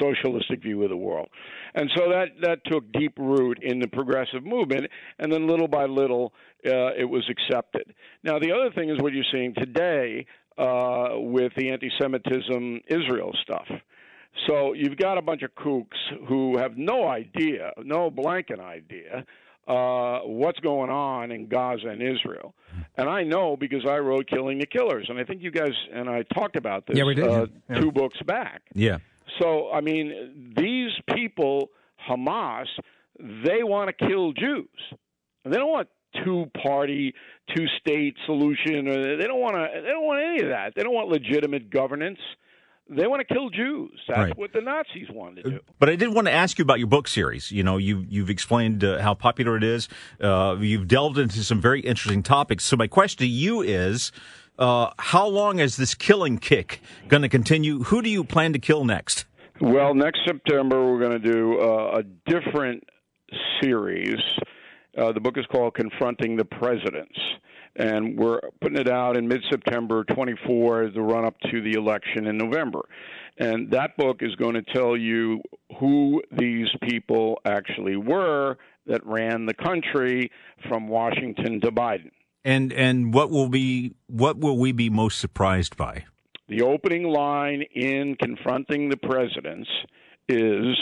socialistic 0.00 0.62
view 0.62 0.82
of 0.82 0.88
the 0.88 0.96
world. 0.96 1.28
And 1.74 1.90
so 1.94 2.08
that, 2.10 2.28
that 2.40 2.60
took 2.64 2.90
deep 2.92 3.12
root 3.18 3.58
in 3.62 3.78
the 3.78 3.88
progressive 3.88 4.44
movement, 4.44 4.86
and 5.18 5.30
then 5.30 5.46
little 5.46 5.68
by 5.68 5.84
little, 5.84 6.32
uh, 6.66 6.94
it 6.98 7.08
was 7.08 7.28
accepted. 7.28 7.94
Now, 8.22 8.38
the 8.38 8.52
other 8.52 8.70
thing 8.74 8.88
is 8.88 9.00
what 9.00 9.12
you're 9.12 9.24
seeing 9.30 9.54
today 9.54 10.26
uh, 10.58 11.08
with 11.14 11.52
the 11.56 11.70
anti-Semitism 11.70 12.80
Israel 12.88 13.32
stuff. 13.42 13.66
So 14.46 14.72
you've 14.72 14.96
got 14.96 15.18
a 15.18 15.22
bunch 15.22 15.42
of 15.42 15.54
kooks 15.54 15.98
who 16.28 16.56
have 16.58 16.76
no 16.76 17.06
idea, 17.06 17.72
no 17.84 18.10
blanket 18.10 18.60
idea, 18.60 19.24
uh, 19.68 20.20
what's 20.20 20.58
going 20.60 20.90
on 20.90 21.30
in 21.30 21.48
Gaza 21.48 21.88
and 21.88 22.02
Israel. 22.02 22.54
And 22.96 23.08
I 23.08 23.22
know 23.22 23.56
because 23.56 23.84
I 23.88 23.98
wrote 23.98 24.26
Killing 24.28 24.58
the 24.58 24.66
Killers, 24.66 25.06
and 25.08 25.18
I 25.18 25.24
think 25.24 25.42
you 25.42 25.50
guys 25.50 25.72
and 25.92 26.08
I 26.08 26.22
talked 26.34 26.56
about 26.56 26.86
this 26.86 26.96
yeah, 26.96 27.04
we 27.04 27.14
did. 27.14 27.28
Uh, 27.28 27.46
yeah. 27.68 27.80
two 27.80 27.92
books 27.92 28.18
back. 28.26 28.62
Yeah. 28.74 28.98
So 29.40 29.70
I 29.70 29.80
mean, 29.80 30.52
these 30.56 30.90
people, 31.14 31.70
Hamas, 32.08 32.66
they 33.18 33.62
want 33.62 33.96
to 33.96 34.06
kill 34.06 34.32
Jews. 34.32 34.68
They 35.44 35.56
don't 35.56 35.70
want 35.70 35.88
two 36.24 36.46
party, 36.62 37.14
two 37.54 37.66
state 37.80 38.16
solution. 38.26 38.88
Or 38.88 39.16
they 39.16 39.24
don't 39.26 39.40
want 39.40 39.54
to. 39.56 39.80
They 39.80 39.88
don't 39.88 40.04
want 40.06 40.22
any 40.22 40.42
of 40.42 40.48
that. 40.48 40.74
They 40.74 40.82
don't 40.82 40.94
want 40.94 41.08
legitimate 41.08 41.70
governance. 41.70 42.18
They 42.90 43.06
want 43.06 43.26
to 43.26 43.32
kill 43.34 43.48
Jews. 43.48 43.98
That's 44.08 44.18
Right. 44.18 44.36
what 44.36 44.52
the 44.52 44.60
Nazis 44.60 45.08
wanted 45.10 45.44
to 45.44 45.50
do. 45.50 45.60
But 45.78 45.88
I 45.88 45.96
did 45.96 46.12
want 46.12 46.26
to 46.26 46.32
ask 46.32 46.58
you 46.58 46.62
about 46.64 46.78
your 46.78 46.88
book 46.88 47.08
series. 47.08 47.50
You 47.50 47.62
know, 47.62 47.78
you, 47.78 48.04
you've 48.08 48.28
explained 48.28 48.84
uh, 48.84 49.00
how 49.00 49.14
popular 49.14 49.56
it 49.56 49.64
is. 49.64 49.88
Uh, 50.20 50.56
you've 50.60 50.88
delved 50.88 51.16
into 51.16 51.42
some 51.44 51.60
very 51.60 51.80
interesting 51.80 52.22
topics. 52.22 52.64
So 52.64 52.76
my 52.76 52.88
question 52.88 53.18
to 53.18 53.26
you 53.26 53.62
is, 53.62 54.12
uh, 54.58 54.90
how 54.98 55.26
long 55.26 55.60
is 55.60 55.76
this 55.76 55.94
killing 55.94 56.38
kick 56.38 56.80
going 57.08 57.22
to 57.22 57.28
continue? 57.28 57.84
Who 57.84 58.02
do 58.02 58.10
you 58.10 58.24
plan 58.24 58.52
to 58.52 58.58
kill 58.58 58.84
next? 58.84 59.24
Well, 59.60 59.94
next 59.94 60.20
September 60.26 60.84
we're 60.84 60.98
going 61.00 61.22
to 61.22 61.32
do 61.32 61.60
uh, 61.60 62.00
a 62.00 62.02
different 62.30 62.84
series. 63.62 64.18
Uh, 64.96 65.12
the 65.12 65.20
book 65.20 65.38
is 65.38 65.46
called 65.46 65.74
Confronting 65.74 66.36
the 66.36 66.44
Presidents. 66.44 67.18
and 67.76 68.18
we're 68.18 68.38
putting 68.60 68.78
it 68.78 68.88
out 68.88 69.16
in 69.16 69.26
mid-September 69.26 70.04
24, 70.04 70.90
the 70.90 71.00
run-up 71.00 71.34
to 71.50 71.62
the 71.62 71.72
election 71.72 72.26
in 72.26 72.36
November. 72.36 72.82
And 73.38 73.70
that 73.70 73.96
book 73.96 74.18
is 74.20 74.34
going 74.34 74.54
to 74.54 74.62
tell 74.62 74.94
you 74.94 75.40
who 75.80 76.22
these 76.30 76.68
people 76.82 77.40
actually 77.46 77.96
were 77.96 78.58
that 78.86 79.04
ran 79.06 79.46
the 79.46 79.54
country 79.54 80.30
from 80.68 80.88
Washington 80.88 81.62
to 81.62 81.72
Biden. 81.72 82.10
And 82.44 82.72
and 82.72 83.14
what 83.14 83.30
will 83.30 83.48
be 83.48 83.94
what 84.08 84.36
will 84.36 84.58
we 84.58 84.72
be 84.72 84.90
most 84.90 85.18
surprised 85.20 85.76
by? 85.76 86.04
The 86.48 86.62
opening 86.62 87.04
line 87.04 87.62
in 87.74 88.16
confronting 88.16 88.90
the 88.90 88.96
presidents 88.96 89.70
is 90.28 90.76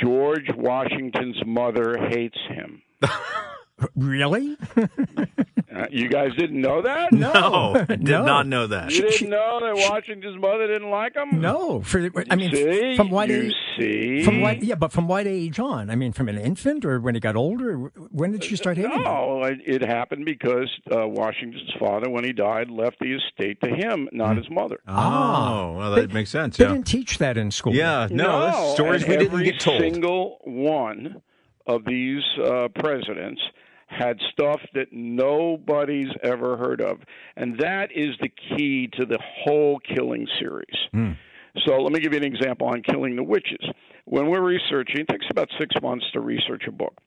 George 0.00 0.50
Washington's 0.56 1.40
mother 1.46 1.96
hates 2.10 2.38
him. 2.48 2.82
Really? 3.96 4.56
Uh, 5.74 5.86
you 5.90 6.08
guys 6.08 6.30
didn't 6.38 6.60
know 6.60 6.82
that? 6.82 7.12
No, 7.12 7.32
I 7.74 7.84
did 7.96 8.02
No. 8.04 8.24
not 8.24 8.46
know 8.46 8.68
that. 8.68 8.92
You 8.92 9.02
didn't 9.10 9.28
know 9.28 9.58
that 9.60 9.74
Washington's 9.90 10.40
mother 10.40 10.68
didn't 10.68 10.88
like 10.88 11.16
him? 11.16 11.40
no. 11.40 11.80
For 11.82 12.12
I 12.30 12.36
mean, 12.36 12.54
see? 12.54 12.94
from 12.94 13.10
what 13.10 13.28
you 13.28 13.46
age? 13.46 13.54
see? 13.76 14.22
From 14.22 14.40
what? 14.40 14.62
Yeah, 14.62 14.76
but 14.76 14.92
from 14.92 15.08
what 15.08 15.26
age 15.26 15.58
on? 15.58 15.90
I 15.90 15.96
mean, 15.96 16.12
from 16.12 16.28
an 16.28 16.38
infant 16.38 16.84
or 16.84 17.00
when 17.00 17.16
he 17.16 17.20
got 17.20 17.34
older? 17.34 17.74
When 18.12 18.30
did 18.30 18.44
she 18.44 18.54
start 18.54 18.76
hating 18.76 18.92
him? 18.92 19.02
No, 19.02 19.42
it, 19.42 19.58
it 19.66 19.82
happened 19.82 20.24
because 20.26 20.70
uh, 20.96 21.08
Washington's 21.08 21.72
father, 21.80 22.08
when 22.08 22.22
he 22.22 22.32
died, 22.32 22.70
left 22.70 23.00
the 23.00 23.12
estate 23.12 23.60
to 23.62 23.70
him, 23.70 24.08
not 24.12 24.36
his 24.36 24.48
mother. 24.48 24.78
Oh, 24.86 25.72
well, 25.76 25.90
that 25.96 26.12
makes 26.12 26.30
sense. 26.30 26.56
They 26.56 26.66
Yeah, 26.66 26.74
didn't 26.74 26.86
teach 26.86 27.18
that 27.18 27.36
in 27.36 27.50
school. 27.50 27.74
yeah. 27.74 28.06
No, 28.12 28.42
that's 28.46 28.74
stories 28.74 29.04
we 29.08 29.16
didn't 29.16 29.42
get 29.42 29.58
told. 29.58 29.78
Every 29.78 29.90
single 29.90 30.38
one 30.44 31.20
of 31.66 31.84
these 31.84 32.22
uh, 32.44 32.68
presidents 32.76 33.40
had 33.96 34.18
stuff 34.32 34.60
that 34.74 34.92
nobody's 34.92 36.10
ever 36.22 36.56
heard 36.56 36.80
of, 36.80 36.98
and 37.36 37.58
that 37.58 37.90
is 37.94 38.10
the 38.20 38.28
key 38.28 38.88
to 38.94 39.06
the 39.06 39.18
whole 39.22 39.80
killing 39.80 40.26
series. 40.40 40.76
Hmm. 40.92 41.12
So 41.64 41.76
let 41.76 41.92
me 41.92 42.00
give 42.00 42.12
you 42.12 42.18
an 42.18 42.24
example 42.24 42.66
on 42.66 42.82
killing 42.82 43.16
the 43.16 43.22
witches. 43.22 43.64
When 44.06 44.28
we're 44.28 44.42
researching, 44.42 45.02
it 45.02 45.08
takes 45.08 45.26
about 45.30 45.48
six 45.58 45.74
months 45.80 46.04
to 46.12 46.20
research 46.20 46.64
a 46.66 46.72
book. 46.72 46.98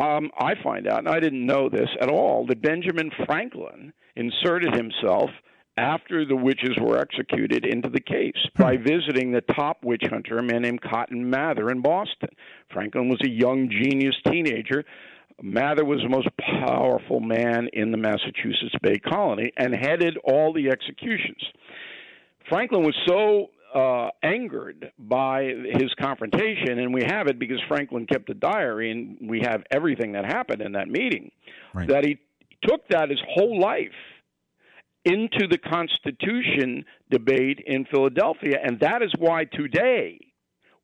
Um, 0.00 0.30
I 0.38 0.54
find 0.62 0.88
out, 0.88 1.00
and 1.00 1.08
I 1.08 1.20
didn't 1.20 1.44
know 1.44 1.68
this 1.68 1.88
at 2.00 2.08
all, 2.08 2.46
that 2.46 2.62
Benjamin 2.62 3.10
Franklin 3.26 3.92
inserted 4.16 4.74
himself 4.74 5.30
after 5.76 6.24
the 6.24 6.36
witches 6.36 6.76
were 6.80 6.98
executed 6.98 7.64
into 7.64 7.88
the 7.88 8.00
case 8.00 8.36
by 8.58 8.76
visiting 8.76 9.32
the 9.32 9.40
top 9.40 9.84
witch 9.84 10.02
hunter, 10.08 10.38
a 10.38 10.42
man 10.42 10.62
named 10.62 10.82
Cotton 10.82 11.28
Mather 11.28 11.70
in 11.70 11.80
Boston. 11.80 12.28
Franklin 12.72 13.08
was 13.08 13.20
a 13.24 13.30
young 13.30 13.70
genius 13.70 14.16
teenager. 14.26 14.84
Mather 15.40 15.84
was 15.84 16.00
the 16.02 16.08
most 16.08 16.28
powerful 16.66 17.20
man 17.20 17.68
in 17.72 17.90
the 17.90 17.96
Massachusetts 17.98 18.74
Bay 18.82 18.98
Colony 18.98 19.52
and 19.56 19.74
headed 19.74 20.16
all 20.24 20.52
the 20.52 20.68
executions. 20.68 21.40
Franklin 22.48 22.82
was 22.84 22.96
so 23.06 23.50
uh, 23.74 24.10
angered 24.22 24.92
by 24.98 25.44
his 25.72 25.90
confrontation, 26.00 26.78
and 26.78 26.92
we 26.92 27.02
have 27.04 27.26
it 27.28 27.38
because 27.38 27.58
Franklin 27.68 28.06
kept 28.06 28.28
a 28.30 28.34
diary 28.34 28.90
and 28.90 29.16
we 29.30 29.40
have 29.40 29.62
everything 29.70 30.12
that 30.12 30.24
happened 30.26 30.60
in 30.60 30.72
that 30.72 30.88
meeting, 30.88 31.30
Right. 31.72 31.88
that 31.88 32.04
he 32.04 32.18
took 32.64 32.86
that 32.88 33.08
his 33.08 33.20
whole 33.34 33.58
life 33.58 33.88
into 35.04 35.48
the 35.48 35.58
Constitution 35.58 36.84
debate 37.10 37.60
in 37.66 37.86
Philadelphia. 37.86 38.58
And 38.62 38.78
that 38.80 39.02
is 39.02 39.12
why 39.18 39.44
today 39.44 40.20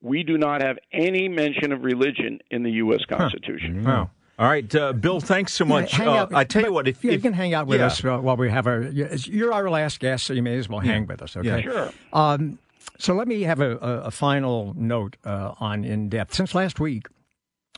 we 0.01 0.23
do 0.23 0.37
not 0.37 0.61
have 0.61 0.77
any 0.91 1.29
mention 1.29 1.71
of 1.71 1.83
religion 1.83 2.39
in 2.51 2.63
the 2.63 2.71
U.S. 2.71 3.01
Constitution. 3.09 3.83
Wow. 3.83 4.09
All 4.39 4.47
right, 4.47 4.73
uh, 4.73 4.93
Bill. 4.93 5.19
Thanks 5.19 5.51
so 5.51 5.65
much. 5.65 5.91
hang 5.91 6.07
Uh, 6.07 6.27
I 6.33 6.45
tell 6.45 6.63
you 6.63 6.71
what, 6.71 6.87
if, 6.87 7.03
yeah, 7.03 7.11
you 7.11 7.17
if 7.17 7.21
can 7.21 7.33
hang 7.33 7.53
out 7.53 7.67
with 7.67 7.81
yeah. 7.81 7.87
us 7.87 8.01
while 8.01 8.37
we 8.37 8.49
have 8.49 8.67
our. 8.67 8.83
You're 8.83 9.51
our 9.51 9.69
last 9.69 9.99
guest, 9.99 10.23
so 10.25 10.33
you 10.33 10.41
may 10.41 10.57
as 10.57 10.69
well 10.69 10.79
hang 10.79 11.07
with 11.07 11.21
us. 11.21 11.35
Okay. 11.35 11.61
Sure. 11.61 11.91
Um, 12.13 12.57
so 12.97 13.13
let 13.13 13.27
me 13.27 13.41
have 13.41 13.59
a, 13.59 13.75
a, 13.79 14.01
a 14.03 14.11
final 14.11 14.73
note 14.77 15.17
uh, 15.25 15.55
on 15.59 15.83
in 15.83 16.07
depth. 16.07 16.33
Since 16.35 16.55
last 16.55 16.79
week, 16.79 17.07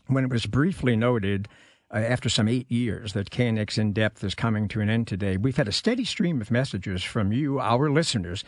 when 0.06 0.24
it 0.24 0.30
was 0.30 0.46
briefly 0.46 0.96
noted 0.96 1.48
uh, 1.92 1.98
after 1.98 2.30
some 2.30 2.48
eight 2.48 2.72
years 2.72 3.14
that 3.14 3.32
KNX 3.32 3.80
in 3.80 3.92
depth 3.92 4.24
is 4.24 4.36
coming 4.36 4.68
to 4.68 4.82
an 4.82 4.90
end 4.90 5.08
today, 5.08 5.38
we've 5.38 5.58
had 5.58 5.68
a 5.68 5.72
steady 5.72 6.06
stream 6.06 6.42
of 6.42 6.52
messages 6.52 7.04
from 7.04 7.32
you, 7.32 7.60
our 7.60 7.90
listeners, 7.90 8.44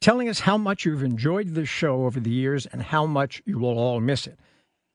telling 0.00 0.30
us 0.30 0.40
how 0.40 0.56
much 0.56 0.86
you've 0.86 1.02
enjoyed 1.02 1.48
this 1.48 1.68
show 1.68 2.06
over 2.06 2.18
the 2.18 2.30
years 2.30 2.64
and 2.64 2.82
how 2.82 3.04
much 3.04 3.42
you 3.44 3.58
will 3.58 3.78
all 3.78 4.00
miss 4.00 4.26
it. 4.26 4.38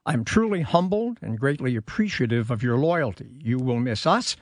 I'm 0.06 0.26
truly 0.26 0.62
humbled 0.62 1.20
and 1.22 1.40
greatly 1.40 1.76
appreciative 1.76 2.52
of 2.52 2.62
your 2.62 2.78
loyalty. 2.78 3.38
You 3.40 3.58
will 3.58 3.80
miss 3.80 4.06
us, 4.06 4.36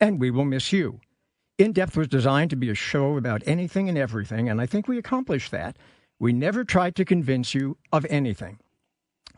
and 0.00 0.18
we 0.18 0.30
will 0.30 0.46
miss 0.46 0.72
you. 0.72 1.00
In 1.58 1.72
Depth 1.72 1.96
was 1.96 2.08
designed 2.08 2.50
to 2.50 2.56
be 2.56 2.70
a 2.70 2.74
show 2.74 3.18
about 3.18 3.42
anything 3.44 3.88
and 3.88 3.98
everything, 3.98 4.48
and 4.48 4.60
I 4.60 4.66
think 4.66 4.88
we 4.88 4.96
accomplished 4.96 5.50
that. 5.50 5.76
We 6.18 6.32
never 6.32 6.64
tried 6.64 6.96
to 6.96 7.04
convince 7.04 7.54
you 7.54 7.76
of 7.92 8.06
anything. 8.08 8.58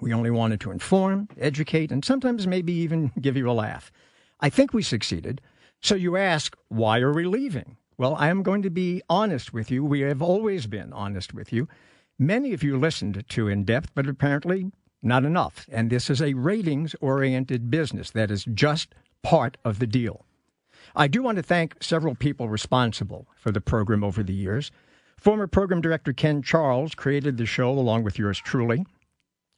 We 0.00 0.12
only 0.12 0.30
wanted 0.30 0.60
to 0.60 0.70
inform, 0.70 1.28
educate, 1.38 1.90
and 1.90 2.04
sometimes 2.04 2.46
maybe 2.46 2.72
even 2.72 3.10
give 3.20 3.36
you 3.36 3.50
a 3.50 3.52
laugh. 3.52 3.90
I 4.40 4.50
think 4.50 4.72
we 4.72 4.82
succeeded. 4.82 5.40
So 5.80 5.96
you 5.96 6.16
ask, 6.16 6.56
why 6.68 7.00
are 7.00 7.12
we 7.12 7.24
leaving? 7.24 7.76
Well, 7.98 8.14
I 8.16 8.28
am 8.28 8.42
going 8.42 8.62
to 8.62 8.70
be 8.70 9.02
honest 9.08 9.52
with 9.52 9.70
you. 9.70 9.84
We 9.84 10.00
have 10.00 10.22
always 10.22 10.66
been 10.66 10.92
honest 10.92 11.34
with 11.34 11.52
you. 11.52 11.68
Many 12.18 12.52
of 12.52 12.62
you 12.62 12.78
listened 12.78 13.24
to 13.28 13.48
In 13.48 13.64
Depth, 13.64 13.90
but 13.94 14.06
apparently 14.06 14.70
not 15.04 15.24
enough. 15.24 15.66
And 15.70 15.90
this 15.90 16.10
is 16.10 16.20
a 16.22 16.34
ratings 16.34 16.94
oriented 17.00 17.70
business. 17.70 18.10
That 18.10 18.30
is 18.30 18.44
just 18.44 18.94
part 19.22 19.56
of 19.64 19.78
the 19.78 19.86
deal. 19.86 20.24
I 20.96 21.08
do 21.08 21.22
want 21.22 21.36
to 21.36 21.42
thank 21.42 21.82
several 21.82 22.14
people 22.14 22.48
responsible 22.48 23.26
for 23.36 23.50
the 23.50 23.60
program 23.60 24.04
over 24.04 24.22
the 24.22 24.34
years. 24.34 24.70
Former 25.16 25.46
program 25.46 25.80
director 25.80 26.12
Ken 26.12 26.42
Charles 26.42 26.94
created 26.94 27.36
the 27.36 27.46
show 27.46 27.70
along 27.70 28.04
with 28.04 28.18
yours 28.18 28.38
truly. 28.38 28.84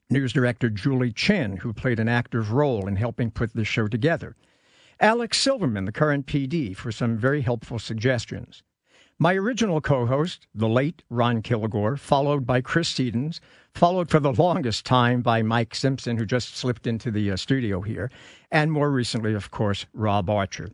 News 0.09 0.33
director 0.33 0.71
Julie 0.71 1.13
Chin, 1.13 1.57
who 1.59 1.73
played 1.73 1.99
an 1.99 2.09
active 2.09 2.53
role 2.53 2.87
in 2.87 2.97
helping 2.97 3.31
put 3.31 3.55
the 3.55 3.65
show 3.65 3.89
together. 3.89 4.37
Alex 5.01 5.39
Silverman, 5.39 5.85
the 5.85 5.93
current 5.93 6.27
PD, 6.27 6.75
for 6.75 6.93
some 6.93 7.19
very 7.19 7.41
helpful 7.43 7.79
suggestions. 7.79 8.63
My 9.18 9.35
original 9.35 9.81
co 9.81 10.05
host, 10.05 10.46
the 10.55 10.68
late 10.68 11.02
Ron 11.09 11.40
Kilgore, 11.40 11.96
followed 11.96 12.46
by 12.46 12.61
Chris 12.61 12.92
Sedens, 12.92 13.40
followed 13.72 14.11
for 14.11 14.20
the 14.20 14.33
longest 14.33 14.85
time 14.85 15.22
by 15.22 15.40
Mike 15.40 15.74
Simpson, 15.74 16.18
who 16.18 16.26
just 16.26 16.55
slipped 16.55 16.87
into 16.87 17.11
the 17.11 17.31
uh, 17.31 17.37
studio 17.37 17.81
here, 17.81 18.11
and 18.50 18.70
more 18.70 18.90
recently, 18.90 19.33
of 19.33 19.50
course, 19.50 19.87
Rob 19.94 20.29
Archer. 20.29 20.68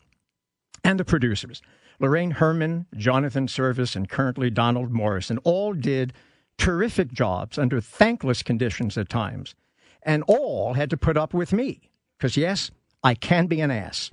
And 0.82 0.98
the 0.98 1.04
producers, 1.04 1.62
Lorraine 2.00 2.32
Herman, 2.32 2.86
Jonathan 2.96 3.46
Service, 3.46 3.94
and 3.94 4.08
currently 4.08 4.50
Donald 4.50 4.90
Morrison, 4.90 5.38
all 5.44 5.72
did 5.72 6.12
terrific 6.58 7.12
jobs 7.12 7.58
under 7.58 7.80
thankless 7.80 8.42
conditions 8.42 8.98
at 8.98 9.08
times, 9.08 9.54
and 10.02 10.24
all 10.26 10.74
had 10.74 10.90
to 10.90 10.96
put 10.96 11.16
up 11.16 11.32
with 11.32 11.52
me, 11.52 11.90
because 12.18 12.36
yes, 12.36 12.72
I 13.04 13.14
can 13.14 13.46
be 13.46 13.60
an 13.60 13.70
ass. 13.70 14.10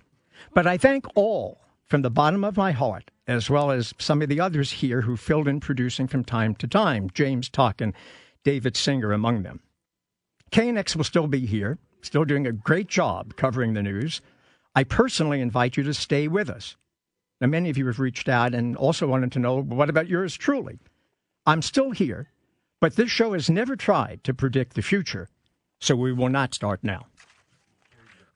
But 0.54 0.68
I 0.68 0.78
thank 0.78 1.08
all 1.16 1.62
from 1.88 2.04
the 2.04 2.12
bottom 2.12 2.44
of 2.44 2.58
my 2.58 2.74
heart, 2.74 3.10
as 3.30 3.50
well 3.50 3.70
as 3.70 3.94
some 4.00 4.24
of 4.24 4.30
the 4.30 4.42
others 4.42 4.72
here 4.72 5.02
who 5.02 5.16
filled 5.16 5.48
in 5.48 5.60
producing 5.60 6.08
from 6.08 6.24
time 6.24 6.56
to 6.56 6.68
time, 6.68 7.10
James 7.14 7.48
Tuck 7.48 7.80
and 7.80 7.94
David 8.44 8.76
Singer 8.76 9.14
among 9.14 9.44
them. 9.44 9.60
KNX 10.52 10.96
will 10.96 11.04
still 11.04 11.28
be 11.28 11.46
here, 11.46 11.78
still 12.02 12.26
doing 12.26 12.48
a 12.48 12.52
great 12.52 12.88
job 12.88 13.36
covering 13.36 13.74
the 13.74 13.84
news. 13.84 14.22
I 14.74 14.84
personally 14.84 15.42
invite 15.42 15.78
you 15.78 15.84
to 15.84 15.94
stay 15.94 16.28
with 16.28 16.50
us. 16.50 16.76
Now, 17.40 17.48
many 17.48 17.70
of 17.70 17.78
you 17.78 17.86
have 17.86 18.00
reached 18.00 18.28
out 18.28 18.56
and 18.56 18.76
also 18.76 19.06
wanted 19.06 19.32
to 19.34 19.40
know 19.40 19.62
what 19.62 19.92
about 19.92 20.08
yours 20.08 20.36
truly? 20.36 20.80
I'm 21.46 21.62
still 21.62 21.92
here, 21.92 22.32
but 22.82 22.96
this 22.96 23.12
show 23.12 23.34
has 23.34 23.48
never 23.48 23.76
tried 23.76 24.24
to 24.24 24.34
predict 24.34 24.74
the 24.74 24.82
future, 24.82 25.30
so 25.80 25.96
we 25.96 26.12
will 26.12 26.30
not 26.30 26.56
start 26.56 26.84
now. 26.84 27.06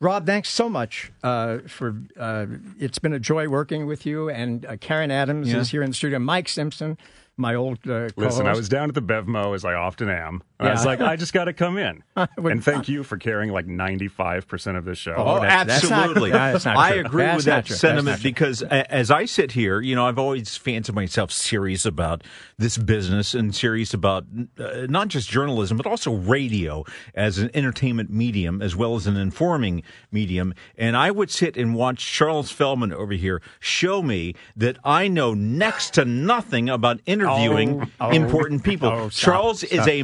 Rob, 0.04 0.26
thanks 0.26 0.50
so 0.50 0.68
much 0.68 1.12
uh, 1.24 1.60
for. 1.68 1.96
Uh, 2.20 2.46
it's 2.78 3.00
been 3.00 3.14
a 3.14 3.20
joy 3.20 3.48
working 3.48 3.86
with 3.86 4.06
you. 4.06 4.30
And 4.30 4.66
uh, 4.66 4.76
Karen 4.78 5.12
Adams 5.12 5.52
Yeah. 5.52 5.60
is 5.60 5.72
here 5.72 5.82
in 5.82 5.92
the 5.92 5.96
studio. 5.96 6.20
Mike 6.20 6.50
Simpson, 6.50 6.98
my 7.38 7.56
old 7.56 7.80
uh, 7.88 8.10
Listen, 8.18 8.46
I 8.46 8.54
was 8.54 8.68
down 8.68 8.90
at 8.90 8.96
the 8.96 9.02
Bevmo 9.02 9.56
as 9.56 9.64
I 9.64 9.74
often 9.74 10.10
am. 10.10 10.44
And 10.64 10.70
I 10.70 10.74
was 10.74 10.86
like, 10.86 11.02
I 11.02 11.16
just 11.16 11.34
got 11.34 11.46
to 11.46 11.54
come 11.54 11.78
in. 11.78 12.04
And 12.38 12.64
thank 12.64 12.88
you 12.88 13.04
for 13.04 13.18
carrying 13.18 13.52
like 13.52 13.66
95% 13.66 14.78
of 14.78 14.86
this 14.86 14.98
show. 14.98 15.16
Oh, 15.18 15.40
that- 15.42 15.68
that's 15.68 15.90
not- 15.90 16.00
absolutely. 16.10 16.32
that's 16.32 16.66
not 16.66 16.78
I 16.78 16.96
agree 16.96 17.24
That's 17.24 17.36
with 17.38 17.46
that 17.46 17.66
true. 17.66 17.76
Sentiment 17.76 18.22
because 18.24 18.62
as 18.64 19.10
I 19.12 19.26
sit 19.26 19.52
here, 19.54 19.82
you 19.82 19.96
know, 19.96 20.06
I've 20.08 20.20
always 20.20 20.56
fancied 20.58 20.94
myself 20.96 21.32
serious 21.32 21.86
about 21.86 22.24
this 22.58 22.78
business 22.78 23.34
and 23.34 23.54
serious 23.56 23.94
about 23.94 24.26
uh, 24.60 24.86
not 24.90 25.08
just 25.08 25.30
journalism, 25.30 25.78
but 25.78 25.86
also 25.88 26.14
radio 26.14 26.84
as 27.16 27.38
an 27.40 27.50
entertainment 27.54 28.10
medium 28.10 28.62
as 28.62 28.76
well 28.76 28.96
as 28.96 29.08
an 29.08 29.18
informing 29.18 29.84
medium. 30.12 30.54
And 30.78 30.96
I 30.96 31.12
would 31.12 31.32
sit 31.32 31.58
and 31.58 31.74
watch 31.76 32.06
Charles 32.06 32.52
Feldman 32.52 32.94
over 32.94 33.14
here 33.14 33.42
show 33.60 34.02
me 34.04 34.36
that 34.56 34.78
I 34.84 35.08
know 35.08 35.34
next 35.34 35.94
to 35.96 36.06
nothing 36.06 36.70
about 36.70 37.00
interviewing 37.06 37.82
Oh, 37.82 37.86
oh, 38.02 38.10
important 38.12 38.64
people. 38.64 38.90
oh, 38.90 39.10
stop, 39.10 39.24
Charles 39.34 39.64
is 39.64 39.80
a 39.80 39.84
stop 39.84 39.90
it. 39.90 40.04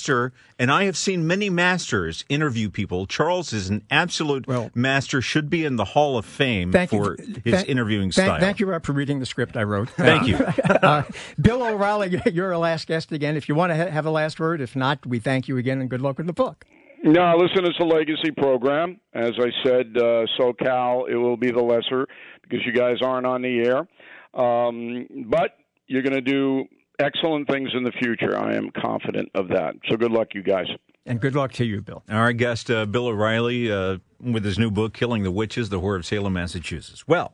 Master, 0.00 0.32
and 0.58 0.70
I 0.72 0.84
have 0.84 0.96
seen 0.96 1.26
many 1.26 1.50
masters 1.50 2.24
interview 2.30 2.70
people. 2.70 3.06
Charles 3.06 3.52
is 3.52 3.68
an 3.68 3.82
absolute 3.90 4.46
Well- 4.46 4.70
master, 4.74 5.20
should 5.20 5.50
be 5.50 5.64
in 5.64 5.76
the 5.76 5.84
Hall 5.84 6.16
of 6.16 6.24
Fame 6.24 6.72
Thank 6.72 6.88
for 6.90 7.16
you. 7.18 7.34
his 7.44 7.54
Thank- 7.54 7.68
interviewing 7.68 8.10
thank, 8.10 8.26
style. 8.28 8.40
Thank 8.40 8.60
you, 8.60 8.66
Rob, 8.66 8.84
for 8.86 8.92
reading 8.92 9.20
the 9.20 9.26
script 9.26 9.56
I 9.58 9.62
wrote. 9.64 9.90
Thank 9.96 10.26
you. 10.26 10.36
uh, 10.36 11.02
Bill 11.40 11.62
O'Reilly, 11.62 12.18
you're 12.32 12.48
our 12.52 12.58
last 12.58 12.86
guest 12.88 13.12
again. 13.12 13.36
If 13.36 13.46
you 13.48 13.54
want 13.54 13.72
to 13.72 13.76
ha- 13.76 13.90
have 13.90 14.06
a 14.06 14.10
last 14.10 14.40
word, 14.40 14.60
if 14.62 14.74
not, 14.74 15.04
we 15.04 15.18
thank 15.18 15.48
you 15.48 15.58
again 15.58 15.80
and 15.82 15.90
good 15.90 16.00
luck 16.00 16.16
with 16.16 16.26
the 16.26 16.32
book. 16.32 16.64
No, 17.02 17.34
listen, 17.36 17.64
it's 17.66 17.78
a 17.78 17.84
legacy 17.84 18.30
program. 18.30 19.00
As 19.14 19.32
I 19.38 19.50
said, 19.64 19.96
uh, 19.96 20.24
SoCal, 20.38 21.08
it 21.10 21.16
will 21.16 21.36
be 21.36 21.50
the 21.50 21.62
lesser 21.62 22.06
because 22.42 22.64
you 22.64 22.72
guys 22.72 22.96
aren't 23.02 23.26
on 23.26 23.42
the 23.42 23.58
air. 23.66 23.86
Um, 24.34 25.06
but 25.28 25.56
you're 25.86 26.02
going 26.02 26.14
to 26.14 26.20
do 26.20 26.64
excellent 27.00 27.48
things 27.48 27.70
in 27.74 27.82
the 27.82 27.92
future. 27.92 28.38
I 28.38 28.54
am 28.54 28.70
confident 28.70 29.30
of 29.34 29.48
that. 29.48 29.74
So 29.88 29.96
good 29.96 30.12
luck, 30.12 30.28
you 30.34 30.42
guys. 30.42 30.66
And 31.06 31.20
good 31.20 31.34
luck 31.34 31.52
to 31.54 31.64
you, 31.64 31.80
Bill. 31.80 32.04
Our 32.08 32.32
guest, 32.32 32.70
uh, 32.70 32.86
Bill 32.86 33.06
O'Reilly, 33.06 33.72
uh, 33.72 33.98
with 34.20 34.44
his 34.44 34.58
new 34.58 34.70
book, 34.70 34.92
Killing 34.92 35.22
the 35.22 35.30
Witches, 35.30 35.70
The 35.70 35.80
Horror 35.80 35.96
of 35.96 36.06
Salem, 36.06 36.34
Massachusetts. 36.34 37.08
Well, 37.08 37.32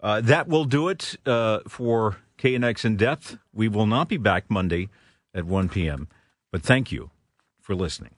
uh, 0.00 0.20
that 0.22 0.48
will 0.48 0.64
do 0.64 0.88
it 0.88 1.16
uh, 1.26 1.60
for 1.66 2.18
KNX 2.38 2.84
in 2.84 2.96
Depth. 2.96 3.38
We 3.52 3.68
will 3.68 3.86
not 3.86 4.08
be 4.08 4.16
back 4.16 4.48
Monday 4.48 4.88
at 5.34 5.44
1 5.44 5.68
p.m., 5.68 6.08
but 6.52 6.62
thank 6.62 6.92
you 6.92 7.10
for 7.60 7.74
listening. 7.74 8.14